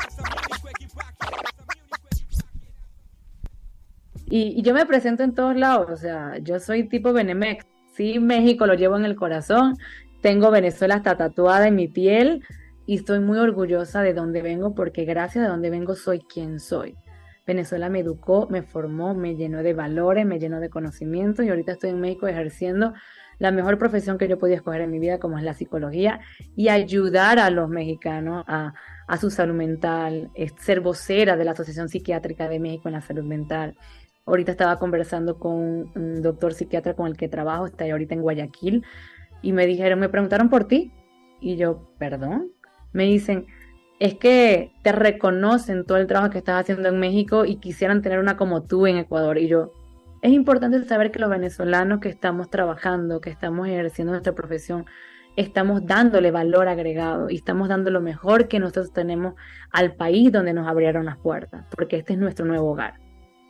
[4.27, 7.65] Y, y yo me presento en todos lados, o sea, yo soy tipo Benemex.
[7.95, 9.77] Sí, México lo llevo en el corazón.
[10.21, 12.43] Tengo Venezuela hasta tatuada en mi piel
[12.87, 16.95] y estoy muy orgullosa de donde vengo porque gracias a donde vengo soy quien soy.
[17.45, 21.73] Venezuela me educó, me formó, me llenó de valores, me llenó de conocimientos y ahorita
[21.73, 22.93] estoy en México ejerciendo
[23.37, 26.21] la mejor profesión que yo podía escoger en mi vida, como es la psicología,
[26.55, 28.73] y ayudar a los mexicanos a,
[29.07, 33.23] a su salud mental, ser vocera de la Asociación Psiquiátrica de México en la salud
[33.23, 33.77] mental.
[34.25, 38.83] Ahorita estaba conversando con un doctor psiquiatra con el que trabajo, está ahorita en Guayaquil,
[39.41, 40.91] y me dijeron, me preguntaron por ti,
[41.41, 42.51] y yo, perdón,
[42.93, 43.45] me dicen,
[43.99, 48.19] es que te reconocen todo el trabajo que estás haciendo en México y quisieran tener
[48.19, 49.37] una como tú en Ecuador.
[49.37, 49.71] Y yo,
[50.21, 54.85] es importante saber que los venezolanos que estamos trabajando, que estamos ejerciendo nuestra profesión,
[55.35, 59.35] estamos dándole valor agregado y estamos dando lo mejor que nosotros tenemos
[59.71, 62.99] al país donde nos abrieron las puertas, porque este es nuestro nuevo hogar.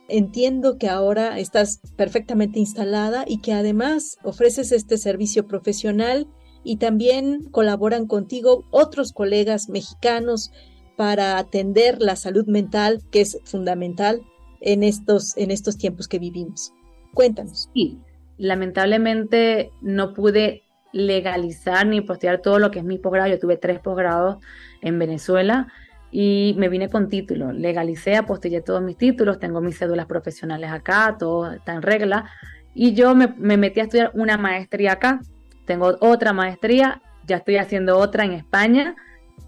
[0.08, 6.28] Entiendo que ahora estás perfectamente instalada y que además ofreces este servicio profesional
[6.66, 10.50] y también colaboran contigo otros colegas mexicanos
[10.96, 14.22] para atender la salud mental, que es fundamental
[14.60, 16.72] en estos, en estos tiempos que vivimos.
[17.14, 17.70] Cuéntanos.
[17.72, 18.00] Sí,
[18.36, 23.30] lamentablemente no pude legalizar ni postear todo lo que es mi posgrado.
[23.30, 24.38] Yo tuve tres posgrados
[24.82, 25.68] en Venezuela
[26.10, 27.52] y me vine con título.
[27.52, 32.28] Legalicé, apostillé todos mis títulos, tengo mis cédulas profesionales acá, todo está en regla.
[32.74, 35.20] Y yo me, me metí a estudiar una maestría acá.
[35.66, 38.96] Tengo otra maestría, ya estoy haciendo otra en España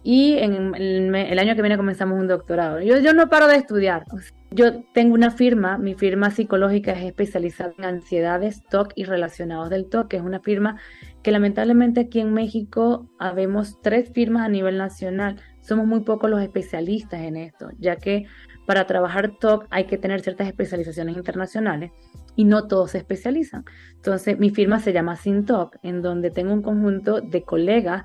[0.02, 2.81] y en el, año que viene comenzamos un doctorado.
[2.81, 4.04] Yo, yo no paro de estudiar.
[4.50, 9.87] Yo tengo una firma, mi firma psicológica es especializada en ansiedades, TOC y relacionados del
[9.88, 10.78] TOC, que es una firma
[11.22, 15.37] que lamentablemente aquí en México habemos tres firmas a nivel nacional.
[15.61, 18.26] Somos muy pocos los especialistas en esto, ya que
[18.66, 21.90] para trabajar TOC hay que tener ciertas especializaciones internacionales
[22.38, 23.64] y no todos se especializan.
[23.96, 28.05] Entonces, mi firma se llama SINTOC, en donde tengo un conjunto de colegas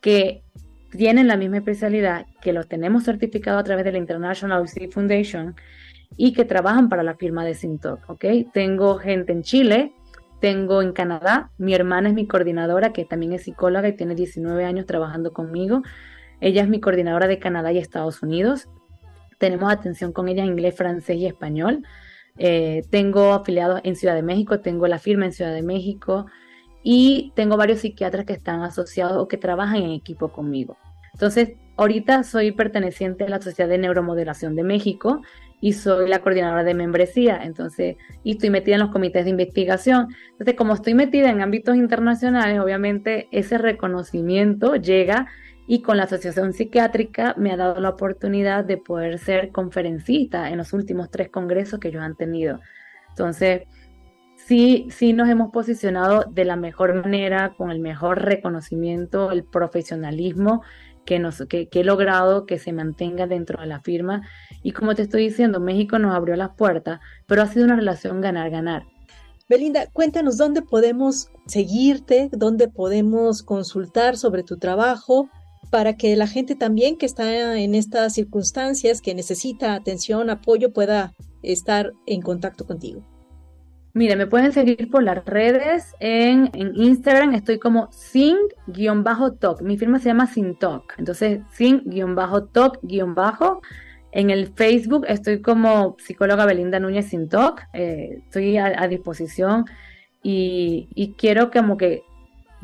[0.00, 0.42] que
[0.88, 5.54] tienen la misma especialidad, que los tenemos certificados a través de la International OCD Foundation
[6.16, 8.24] y que trabajan para la firma de SINTOC, ¿ok?
[8.54, 9.92] Tengo gente en Chile,
[10.40, 14.64] tengo en Canadá, mi hermana es mi coordinadora, que también es psicóloga y tiene 19
[14.64, 15.82] años trabajando conmigo.
[16.40, 18.66] Ella es mi coordinadora de Canadá y Estados Unidos.
[19.36, 21.82] Tenemos atención con ella en inglés, francés y español.
[22.38, 26.26] Eh, tengo afiliados en Ciudad de México, tengo la firma en Ciudad de México
[26.82, 30.76] y tengo varios psiquiatras que están asociados o que trabajan en equipo conmigo.
[31.12, 35.22] Entonces, ahorita soy perteneciente a la Sociedad de Neuromodelación de México
[35.60, 40.08] y soy la coordinadora de membresía, entonces, y estoy metida en los comités de investigación.
[40.32, 45.28] Entonces, como estoy metida en ámbitos internacionales, obviamente ese reconocimiento llega
[45.66, 50.58] y con la Asociación Psiquiátrica me ha dado la oportunidad de poder ser conferencista en
[50.58, 52.60] los últimos tres congresos que ellos han tenido.
[53.10, 53.62] Entonces,
[54.36, 60.62] sí, sí nos hemos posicionado de la mejor manera, con el mejor reconocimiento, el profesionalismo
[61.06, 64.22] que, nos, que, he logrado que se mantenga dentro de la firma.
[64.62, 68.20] Y como te estoy diciendo, México nos abrió las puertas, pero ha sido una relación
[68.20, 68.84] ganar-ganar.
[69.48, 75.28] Belinda, cuéntanos dónde podemos seguirte, dónde podemos consultar sobre tu trabajo
[75.70, 81.14] para que la gente también que está en estas circunstancias, que necesita atención, apoyo, pueda
[81.42, 83.02] estar en contacto contigo.
[83.92, 85.94] Mira, me pueden seguir por las redes.
[86.00, 89.62] En, Instagram estoy como sin-talk.
[89.62, 90.94] Mi firma se llama Sin Talk.
[90.98, 93.60] Entonces, sin-talk-
[94.10, 97.62] en el Facebook estoy como psicóloga Belinda Núñez Sin Talk.
[97.72, 99.64] Eh, estoy a, disposición
[100.24, 102.02] y, y, quiero como que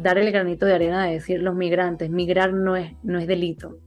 [0.03, 3.79] dar el granito de arena de decir los migrantes, migrar no es, no es delito.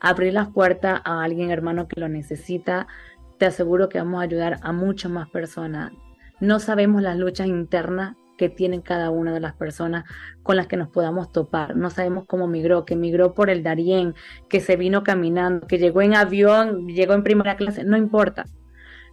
[0.00, 2.86] Abrir las puertas a alguien hermano que lo necesita,
[3.38, 5.92] te aseguro que vamos a ayudar a muchas más personas
[6.40, 10.04] no sabemos las luchas internas que tienen cada una de las personas
[10.42, 11.76] con las que nos podamos topar.
[11.76, 14.14] No sabemos cómo migró, que migró por el Darién,
[14.48, 18.46] que se vino caminando, que llegó en avión, llegó en primera clase, no importa.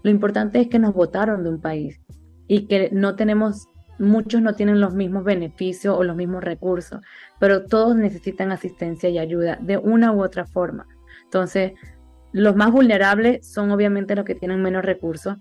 [0.03, 1.99] Lo importante es que nos votaron de un país
[2.47, 3.67] y que no tenemos,
[3.99, 7.01] muchos no tienen los mismos beneficios o los mismos recursos,
[7.39, 10.87] pero todos necesitan asistencia y ayuda de una u otra forma.
[11.23, 11.73] Entonces,
[12.31, 15.37] los más vulnerables son obviamente los que tienen menos recursos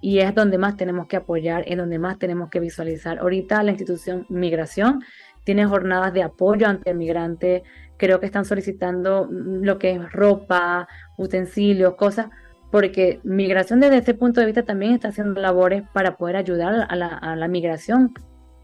[0.00, 3.18] y es donde más tenemos que apoyar, es donde más tenemos que visualizar.
[3.18, 5.02] Ahorita la institución Migración
[5.44, 7.62] tiene jornadas de apoyo ante el migrante,
[7.96, 12.26] creo que están solicitando lo que es ropa, utensilios, cosas,
[12.70, 16.96] porque migración desde este punto de vista también está haciendo labores para poder ayudar a
[16.96, 18.12] la, migración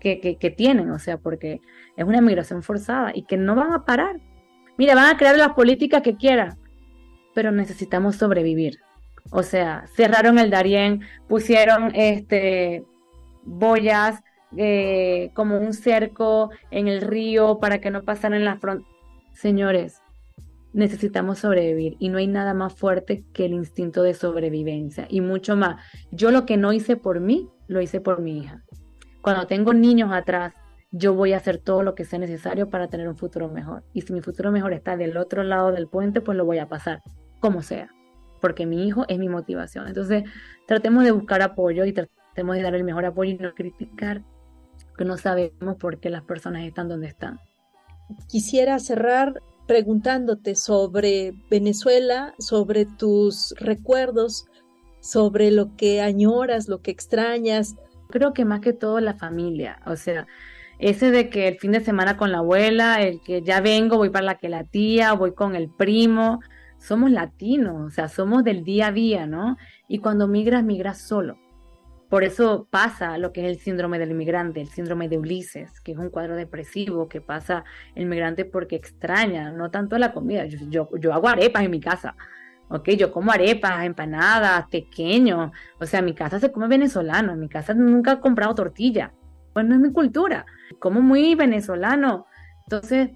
[0.01, 1.61] que, tienen, o sea, porque
[1.97, 4.17] es una migración forzada y que no van a parar.
[4.77, 6.59] Mira, van a crear las políticas que quieran,
[7.35, 8.81] pero necesitamos sobrevivir.
[9.31, 12.85] O sea, cerraron el Darién, pusieron este
[13.45, 14.23] boyas
[14.57, 18.91] eh, como un cerco en el río para que no pasaran la frontera.
[19.33, 20.02] Señores,
[20.73, 25.57] necesitamos sobrevivir y no hay nada más fuerte que el instinto de sobrevivencia y mucho
[25.57, 25.83] más.
[26.11, 28.63] Yo lo que no hice por mí, lo hice por mi hija.
[29.21, 30.55] Cuando tengo niños atrás
[30.93, 33.83] yo voy a hacer todo lo que sea necesario para tener un futuro mejor.
[33.95, 36.69] Y si mi futuro mejor está del otro lado del puente, pues lo voy a
[36.69, 37.03] pasar,
[37.41, 37.91] como sea,
[38.41, 39.89] porque mi hijo es mi motivación.
[39.89, 40.25] Entonces,
[40.67, 44.23] tratemos de buscar apoyo y tratemos de dar el mejor apoyo y no criticar,
[44.99, 47.41] que no sabemos por qué las personas están donde están.
[48.29, 54.47] Quisiera cerrar preguntándote sobre Venezuela, sobre tus recuerdos,
[55.01, 57.77] sobre lo que añoras, lo que extrañas.
[58.11, 60.27] Creo que más que todo la familia, o sea,
[60.79, 64.11] ese de que el fin de semana con la abuela, el que ya vengo, voy
[64.11, 66.41] para la que la tía, voy con el primo,
[66.79, 69.57] somos latinos, o sea, somos del día a día, ¿no?
[69.87, 71.39] Y cuando migras, migras solo.
[72.13, 75.93] Por eso pasa lo que es el síndrome del inmigrante, el síndrome de Ulises, que
[75.93, 80.45] es un cuadro depresivo que pasa el migrante porque extraña, no tanto la comida.
[80.45, 82.15] Yo, yo, hago arepas en mi casa,
[82.69, 82.87] ¿ok?
[82.99, 85.53] Yo como arepas, empanadas, pequeños.
[85.81, 89.15] O sea, mi casa se come venezolano, en mi casa nunca he comprado tortilla.
[89.55, 90.45] Pues no es mi cultura
[90.81, 92.27] como muy venezolano.
[92.67, 93.09] Entonces,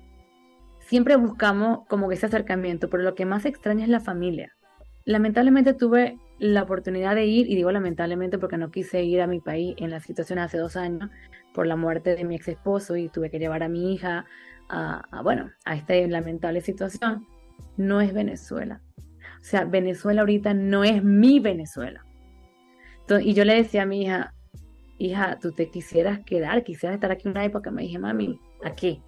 [0.79, 4.57] siempre buscamos como ese acercamiento, pero lo que más extraña es la familia.
[5.05, 9.41] Lamentablemente tuve la oportunidad de ir, y digo lamentablemente porque no quise ir a mi
[9.41, 11.11] país en la situación hace dos años
[11.55, 14.27] por la muerte de mi ex esposo y tuve que llevar a mi hija
[14.69, 17.27] a, bueno, a esta lamentable situación.
[17.77, 18.83] No es Venezuela.
[19.41, 22.05] O sea, Venezuela ahorita no es mi Venezuela.
[23.23, 24.35] y yo le decía a mi hija,
[24.99, 27.71] hija, tú te quisieras quedar, quisieras estar aquí una época.
[27.71, 29.03] Me dije, mami, aquí.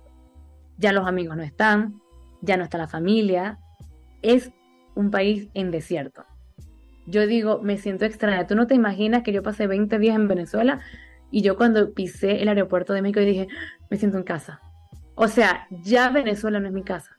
[0.76, 2.00] Ya los amigos no están,
[2.40, 3.58] ya no está la familia.
[4.22, 4.52] Es
[4.94, 6.24] un país en desierto.
[7.08, 8.46] Yo digo, me siento extraña.
[8.46, 10.80] Tú no te imaginas que yo pasé 20 días en Venezuela
[11.30, 13.48] y yo cuando pisé el aeropuerto de México dije,
[13.90, 14.60] me siento en casa.
[15.14, 17.18] O sea, ya Venezuela no es mi casa.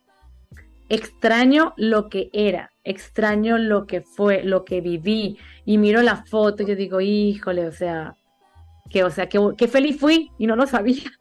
[0.89, 6.63] Extraño lo que era, extraño lo que fue, lo que viví y miro la foto
[6.63, 8.15] y yo digo, híjole, o sea,
[8.89, 11.11] que, o sea, que, feliz fui y no lo sabía.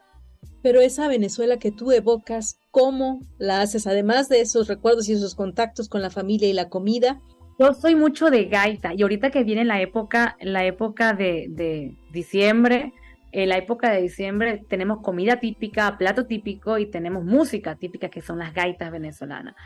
[0.62, 3.86] Pero esa Venezuela que tú evocas, ¿cómo la haces?
[3.86, 7.20] Además de esos recuerdos y esos contactos con la familia y la comida.
[7.58, 12.92] Yo soy mucho de gaita y ahorita que viene la época, la época de, diciembre,
[13.32, 18.22] en la época de diciembre tenemos comida típica, plato típico y tenemos música típica que
[18.22, 19.56] son las gaitas venezolanas.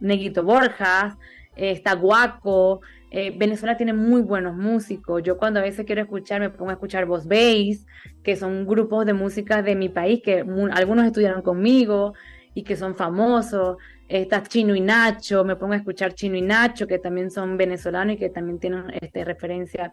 [0.00, 1.16] Neguito Borjas,
[1.56, 5.22] está Guaco, eh, Venezuela tiene muy buenos músicos.
[5.22, 7.86] Yo cuando a veces quiero escuchar, me pongo a escuchar Voz Bass,
[8.22, 12.12] que son grupos de música de mi país que algunos estudiaron conmigo
[12.52, 13.78] y que son famosos.
[14.10, 18.16] Está Chino y Nacho, me pongo a escuchar Chino y Nacho, que también son venezolanos
[18.16, 19.92] y que también tienen este, referencia.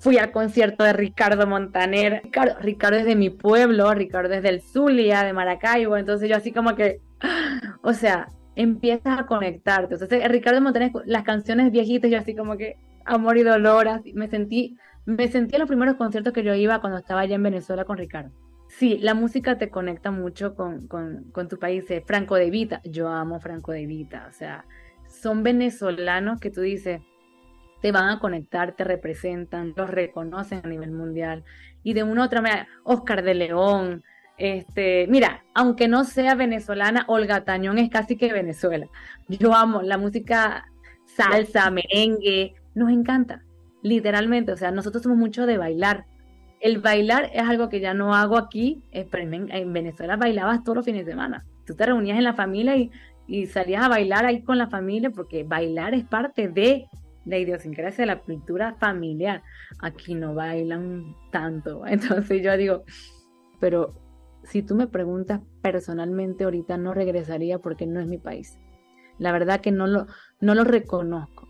[0.00, 2.22] Fui al concierto de Ricardo Montaner.
[2.24, 5.96] Ricardo, Ricardo es de mi pueblo, Ricardo es del Zulia, de Maracaibo.
[5.96, 7.00] Entonces yo así como que,
[7.82, 9.94] o sea, empiezas a conectarte.
[9.94, 14.76] Entonces, Ricardo Montaner, las canciones viejitas, yo así como que amor y dolor, me sentí,
[15.04, 17.96] me sentí en los primeros conciertos que yo iba cuando estaba allá en Venezuela con
[17.96, 18.32] Ricardo.
[18.78, 21.84] Sí, la música te conecta mucho con, con, tu país.
[22.04, 24.66] Franco de Vita, yo amo Franco de Vita, o sea,
[25.08, 27.00] son venezolanos que tú dices,
[27.80, 31.42] te van a conectar, te representan, los reconocen a nivel mundial.
[31.82, 34.04] Y de una u otra manera, Oscar de León,
[34.36, 38.88] este, mira, aunque no sea venezolana, Olga Tañón es casi que Venezuela.
[39.28, 40.66] Yo amo la música
[41.06, 43.42] salsa, merengue, nos encanta,
[43.82, 44.52] literalmente.
[44.52, 46.04] O sea, nosotros somos mucho de bailar.
[46.60, 50.84] El bailar es algo que ya no hago aquí, eh, en, Venezuela bailabas todos los
[50.84, 51.44] fines de semana.
[51.66, 52.90] Tú te reunías en la familia y,
[53.26, 56.86] y salías a bailar ahí con la familia porque bailar es parte de
[57.26, 59.42] la idiosincrasia de la cultura familiar.
[59.80, 61.82] Aquí no bailan tanto.
[61.86, 62.84] Entonces yo digo,
[63.60, 63.94] pero
[64.44, 68.58] si tú me preguntas personalmente ahorita no regresaría porque no es mi país.
[69.18, 70.06] La verdad que no lo,
[70.40, 71.48] no lo reconozco.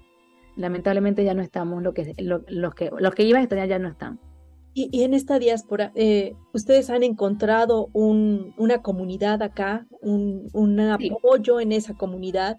[0.57, 2.75] Lamentablemente ya no estamos, los, que, los
[3.15, 4.19] a estar ya no están.
[4.79, 11.61] Y, en esta diáspora, eh, ¿ustedes han encontrado un, una comunidad acá, un, un apoyo
[11.61, 12.59] en esa comunidad?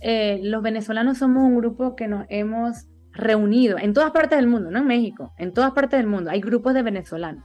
[0.00, 4.70] Eh, los venezolanos somos un grupo que nos hemos reunido en todas partes del mundo,
[4.70, 6.30] no en México, en todas partes del mundo.
[6.30, 7.44] Hay grupos de venezolanos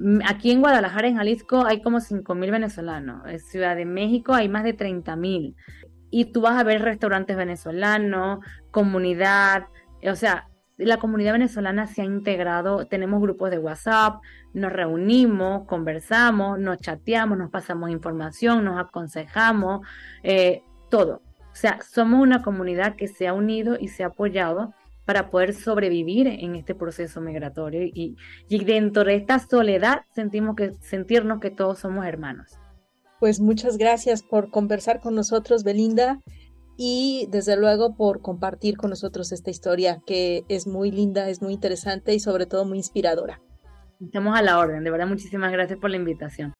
[0.00, 3.22] Mm, aquí en Guadalajara, en Jalisco, hay como 5.000 venezolanos.
[3.26, 5.54] En Ciudad de México hay más de 30.000.
[6.10, 9.64] Y tú vas a ver restaurantes venezolanos, comunidad,
[10.02, 10.48] o sea,
[10.80, 14.20] la comunidad venezolana se ha integrado, tenemos grupos de WhatsApp,
[14.52, 19.86] nos reunimos, conversamos, nos chateamos, nos pasamos información, nos aconsejamos,
[20.22, 21.22] eh, todo.
[21.52, 24.72] O sea, somos una comunidad que se ha unido y se ha apoyado
[25.04, 28.16] para poder sobrevivir en este proceso migratorio y,
[28.48, 32.58] y dentro de esta soledad sentimos que, sentirnos que todos somos hermanos.
[33.18, 36.20] Pues muchas gracias por conversar con nosotros, Belinda,
[36.76, 41.52] y desde luego por compartir con nosotros esta historia que es muy linda, es muy
[41.54, 43.40] interesante y sobre todo muy inspiradora.
[44.00, 46.54] Estamos a la orden, de verdad muchísimas gracias por la invitación.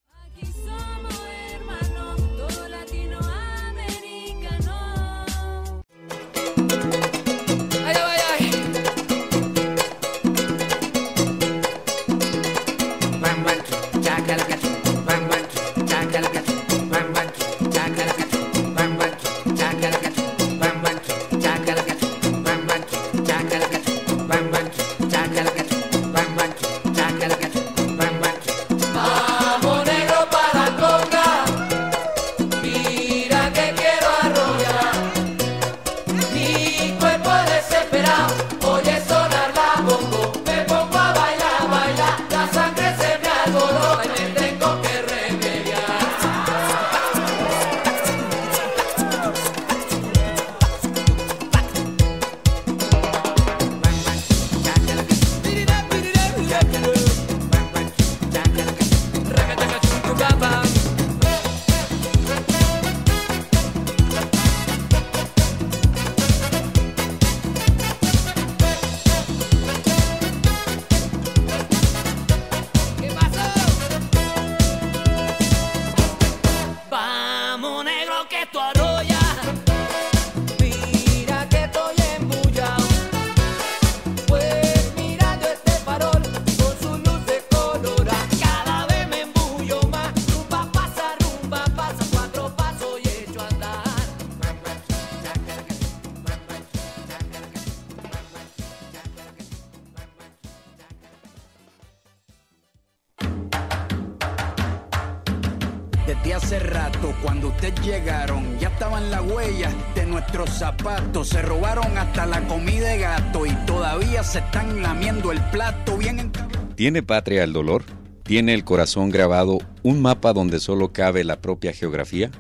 [111.51, 116.30] Robaron hasta la comida de gato y todavía se están lamiendo el plato bien
[116.76, 117.82] ¿Tiene patria el dolor?
[118.22, 122.30] ¿Tiene el corazón grabado un mapa donde solo cabe la propia geografía?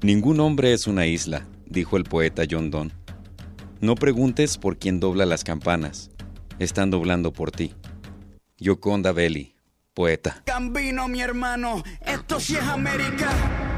[0.00, 2.92] Ningún hombre es una isla, dijo el poeta John Donne.
[3.80, 6.12] No preguntes por quién dobla las campanas,
[6.60, 7.74] están doblando por ti.
[8.58, 9.56] Yoconda Belli,
[9.92, 10.40] poeta.
[10.44, 13.69] Cambino, mi hermano, esto sí es América.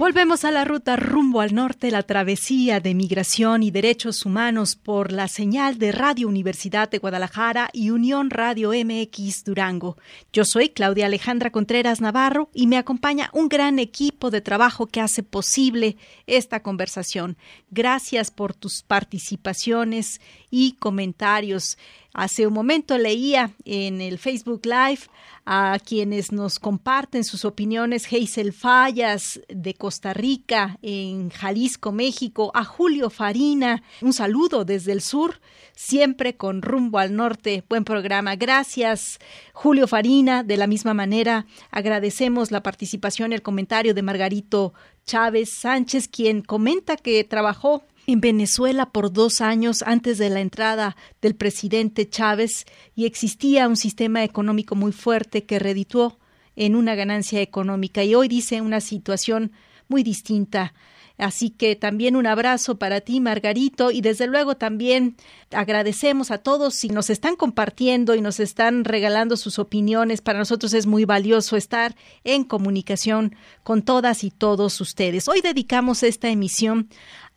[0.00, 5.12] Volvemos a la ruta rumbo al norte, la travesía de migración y derechos humanos por
[5.12, 9.98] la señal de Radio Universidad de Guadalajara y Unión Radio MX Durango.
[10.32, 15.02] Yo soy Claudia Alejandra Contreras Navarro y me acompaña un gran equipo de trabajo que
[15.02, 17.36] hace posible esta conversación.
[17.70, 21.76] Gracias por tus participaciones y comentarios.
[22.12, 25.02] Hace un momento leía en el Facebook Live
[25.46, 32.64] a quienes nos comparten sus opiniones, Hazel Fallas de Costa Rica, en Jalisco, México, a
[32.64, 35.40] Julio Farina, un saludo desde el sur,
[35.74, 37.64] siempre con rumbo al norte.
[37.68, 38.36] Buen programa.
[38.36, 39.18] Gracias,
[39.52, 40.42] Julio Farina.
[40.42, 46.42] De la misma manera, agradecemos la participación y el comentario de Margarito Chávez Sánchez, quien
[46.42, 47.82] comenta que trabajó
[48.12, 53.76] en Venezuela por dos años antes de la entrada del presidente Chávez y existía un
[53.76, 56.18] sistema económico muy fuerte que redituó
[56.56, 59.52] en una ganancia económica y hoy dice una situación
[59.88, 60.74] muy distinta.
[61.20, 65.16] Así que también un abrazo para ti, Margarito, y desde luego también
[65.50, 70.22] agradecemos a todos si nos están compartiendo y nos están regalando sus opiniones.
[70.22, 71.94] Para nosotros es muy valioso estar
[72.24, 75.28] en comunicación con todas y todos ustedes.
[75.28, 76.88] Hoy dedicamos esta emisión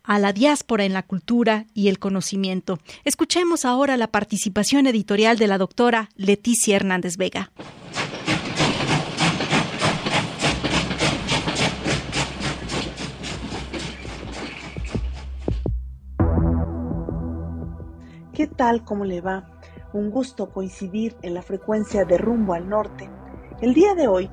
[0.04, 2.78] a la diáspora en la cultura y el conocimiento.
[3.04, 7.50] Escuchemos ahora la participación editorial de la doctora Leticia Hernández Vega.
[18.34, 18.84] ¿Qué tal?
[18.84, 19.48] ¿Cómo le va?
[19.92, 23.08] Un gusto coincidir en la frecuencia de rumbo al norte.
[23.62, 24.28] El día de hoy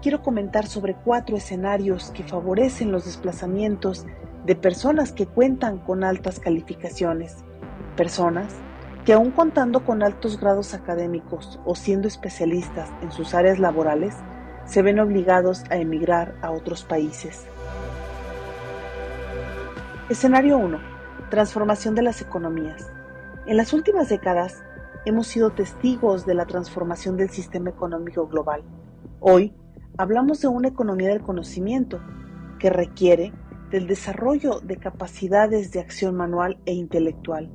[0.00, 4.06] quiero comentar sobre cuatro escenarios que favorecen los desplazamientos
[4.44, 7.36] de personas que cuentan con altas calificaciones,
[7.96, 8.54] personas
[9.04, 14.14] que aún contando con altos grados académicos o siendo especialistas en sus áreas laborales,
[14.64, 17.46] se ven obligados a emigrar a otros países.
[20.08, 20.78] Escenario 1.
[21.30, 22.90] Transformación de las economías.
[23.46, 24.62] En las últimas décadas
[25.04, 28.62] hemos sido testigos de la transformación del sistema económico global.
[29.20, 29.54] Hoy
[29.98, 32.00] hablamos de una economía del conocimiento
[32.58, 33.32] que requiere
[33.74, 37.50] del desarrollo de capacidades de acción manual e intelectual.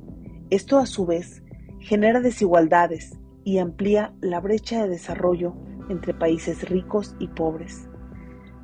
[0.50, 1.42] Esto a su vez
[1.78, 5.54] genera desigualdades y amplía la brecha de desarrollo
[5.88, 7.88] entre países ricos y pobres.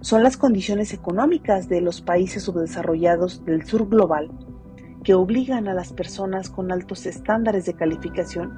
[0.03, 4.31] Son las condiciones económicas de los países subdesarrollados del sur global
[5.03, 8.53] que obligan a las personas con altos estándares de calificación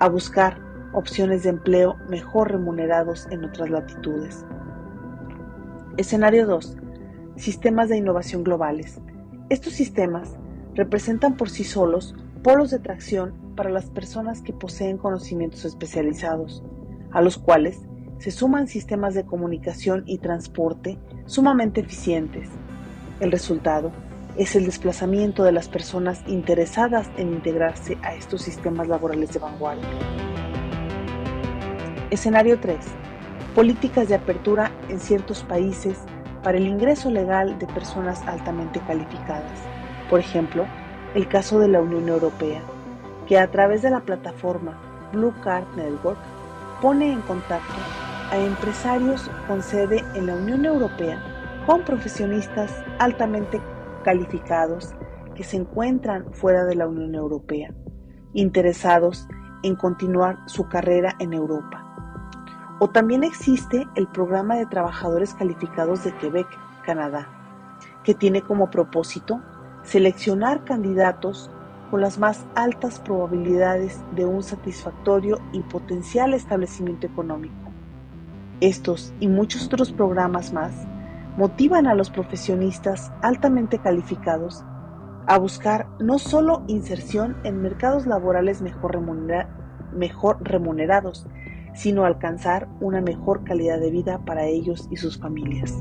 [0.00, 0.58] a buscar
[0.94, 4.46] opciones de empleo mejor remunerados en otras latitudes.
[5.98, 6.78] Escenario 2.
[7.38, 9.00] Sistemas de innovación globales.
[9.48, 10.36] Estos sistemas
[10.74, 16.64] representan por sí solos polos de atracción para las personas que poseen conocimientos especializados,
[17.12, 17.82] a los cuales
[18.18, 22.48] se suman sistemas de comunicación y transporte sumamente eficientes.
[23.20, 23.92] El resultado
[24.36, 29.88] es el desplazamiento de las personas interesadas en integrarse a estos sistemas laborales de vanguardia.
[32.10, 32.78] Escenario 3.
[33.54, 35.98] Políticas de apertura en ciertos países
[36.42, 39.60] para el ingreso legal de personas altamente calificadas.
[40.08, 40.66] Por ejemplo,
[41.14, 42.62] el caso de la Unión Europea,
[43.26, 44.78] que a través de la plataforma
[45.12, 46.18] Blue Card Network
[46.80, 47.74] pone en contacto
[48.30, 51.22] a empresarios con sede en la Unión Europea
[51.66, 53.60] con profesionistas altamente
[54.02, 54.94] calificados
[55.34, 57.74] que se encuentran fuera de la Unión Europea,
[58.32, 59.28] interesados
[59.62, 61.87] en continuar su carrera en Europa.
[62.80, 66.46] O también existe el Programa de Trabajadores Calificados de Quebec,
[66.84, 67.28] Canadá,
[68.04, 69.40] que tiene como propósito
[69.82, 71.50] seleccionar candidatos
[71.90, 77.54] con las más altas probabilidades de un satisfactorio y potencial establecimiento económico.
[78.60, 80.72] Estos y muchos otros programas más
[81.36, 84.64] motivan a los profesionistas altamente calificados
[85.26, 89.00] a buscar no solo inserción en mercados laborales mejor,
[89.92, 91.26] mejor remunerados,
[91.78, 95.80] sino alcanzar una mejor calidad de vida para ellos y sus familias.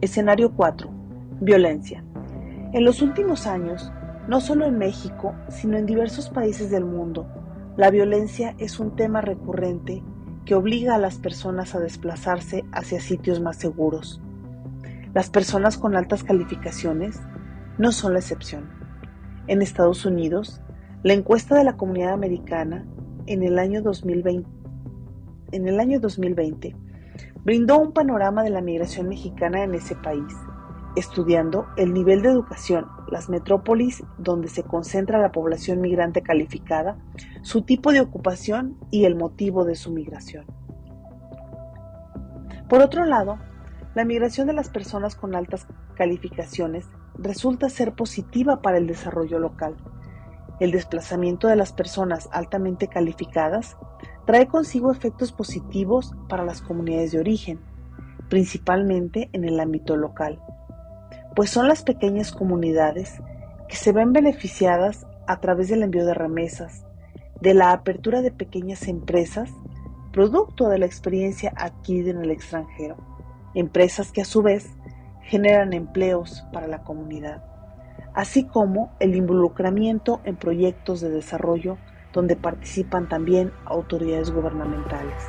[0.00, 0.90] Escenario 4.
[1.40, 2.02] Violencia.
[2.72, 3.92] En los últimos años,
[4.26, 7.28] no solo en México, sino en diversos países del mundo,
[7.76, 10.02] la violencia es un tema recurrente
[10.44, 14.20] que obliga a las personas a desplazarse hacia sitios más seguros.
[15.14, 17.20] Las personas con altas calificaciones
[17.78, 18.68] no son la excepción.
[19.46, 20.60] En Estados Unidos,
[21.04, 22.84] la encuesta de la comunidad americana
[23.26, 24.48] en el año 2020,
[25.52, 26.76] en el año 2020
[27.44, 30.34] brindó un panorama de la migración mexicana en ese país,
[30.96, 36.96] estudiando el nivel de educación, las metrópolis donde se concentra la población migrante calificada,
[37.42, 40.46] su tipo de ocupación y el motivo de su migración.
[42.68, 43.38] Por otro lado,
[43.94, 49.76] la migración de las personas con altas calificaciones resulta ser positiva para el desarrollo local.
[50.60, 53.76] El desplazamiento de las personas altamente calificadas
[54.26, 57.60] trae consigo efectos positivos para las comunidades de origen,
[58.28, 60.40] principalmente en el ámbito local
[61.34, 63.20] pues son las pequeñas comunidades
[63.68, 66.84] que se ven beneficiadas a través del envío de remesas,
[67.40, 69.50] de la apertura de pequeñas empresas,
[70.12, 72.96] producto de la experiencia adquirida en el extranjero,
[73.54, 74.70] empresas que a su vez
[75.22, 77.42] generan empleos para la comunidad,
[78.14, 81.76] así como el involucramiento en proyectos de desarrollo
[82.12, 85.26] donde participan también autoridades gubernamentales.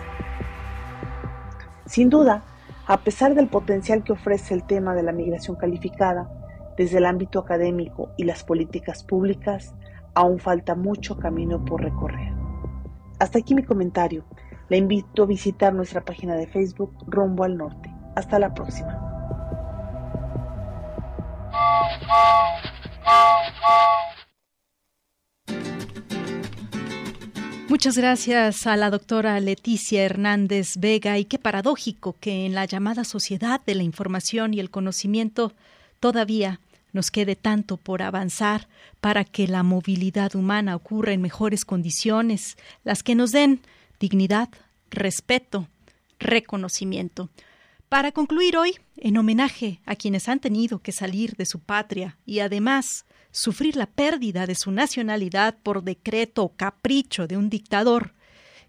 [1.88, 2.44] Sin duda,
[2.88, 6.30] a pesar del potencial que ofrece el tema de la migración calificada,
[6.78, 9.74] desde el ámbito académico y las políticas públicas,
[10.14, 12.34] aún falta mucho camino por recorrer.
[13.20, 14.26] Hasta aquí mi comentario.
[14.68, 17.94] Le invito a visitar nuestra página de Facebook Rumbo al Norte.
[18.16, 19.02] Hasta la próxima.
[27.68, 33.04] Muchas gracias a la doctora Leticia Hernández Vega y qué paradójico que en la llamada
[33.04, 35.52] sociedad de la información y el conocimiento
[36.00, 36.60] todavía
[36.94, 38.70] nos quede tanto por avanzar
[39.02, 43.60] para que la movilidad humana ocurra en mejores condiciones, las que nos den
[44.00, 44.48] dignidad,
[44.90, 45.68] respeto,
[46.18, 47.30] reconocimiento.
[47.96, 52.40] Para concluir hoy, en homenaje a quienes han tenido que salir de su patria y
[52.40, 58.14] además sufrir la pérdida de su nacionalidad por decreto o capricho de un dictador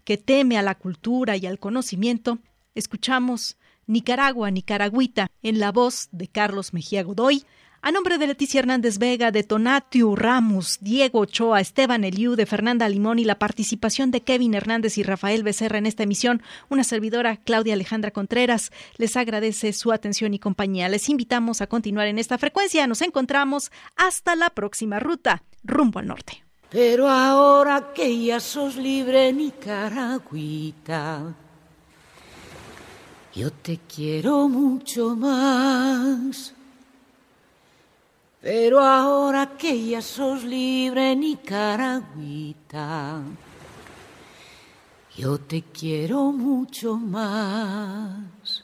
[0.05, 2.39] que teme a la cultura y al conocimiento,
[2.73, 7.43] escuchamos Nicaragua, Nicaragüita, en la voz de Carlos Mejía Godoy,
[7.81, 12.89] a nombre de Leticia Hernández Vega, de Tonatiu Ramos, Diego Ochoa, Esteban Eliú, de Fernanda
[12.89, 17.37] Limón y la participación de Kevin Hernández y Rafael Becerra en esta emisión, una servidora,
[17.37, 20.89] Claudia Alejandra Contreras, les agradece su atención y compañía.
[20.89, 22.87] Les invitamos a continuar en esta frecuencia.
[22.87, 26.43] Nos encontramos hasta la próxima ruta, rumbo al norte.
[26.69, 31.33] Pero ahora que ya sos libre, Nicaragüita,
[33.33, 36.56] yo te quiero mucho más.
[38.41, 43.21] Pero ahora que ya sos libre, Nicaragüita,
[45.15, 48.63] yo te quiero mucho más.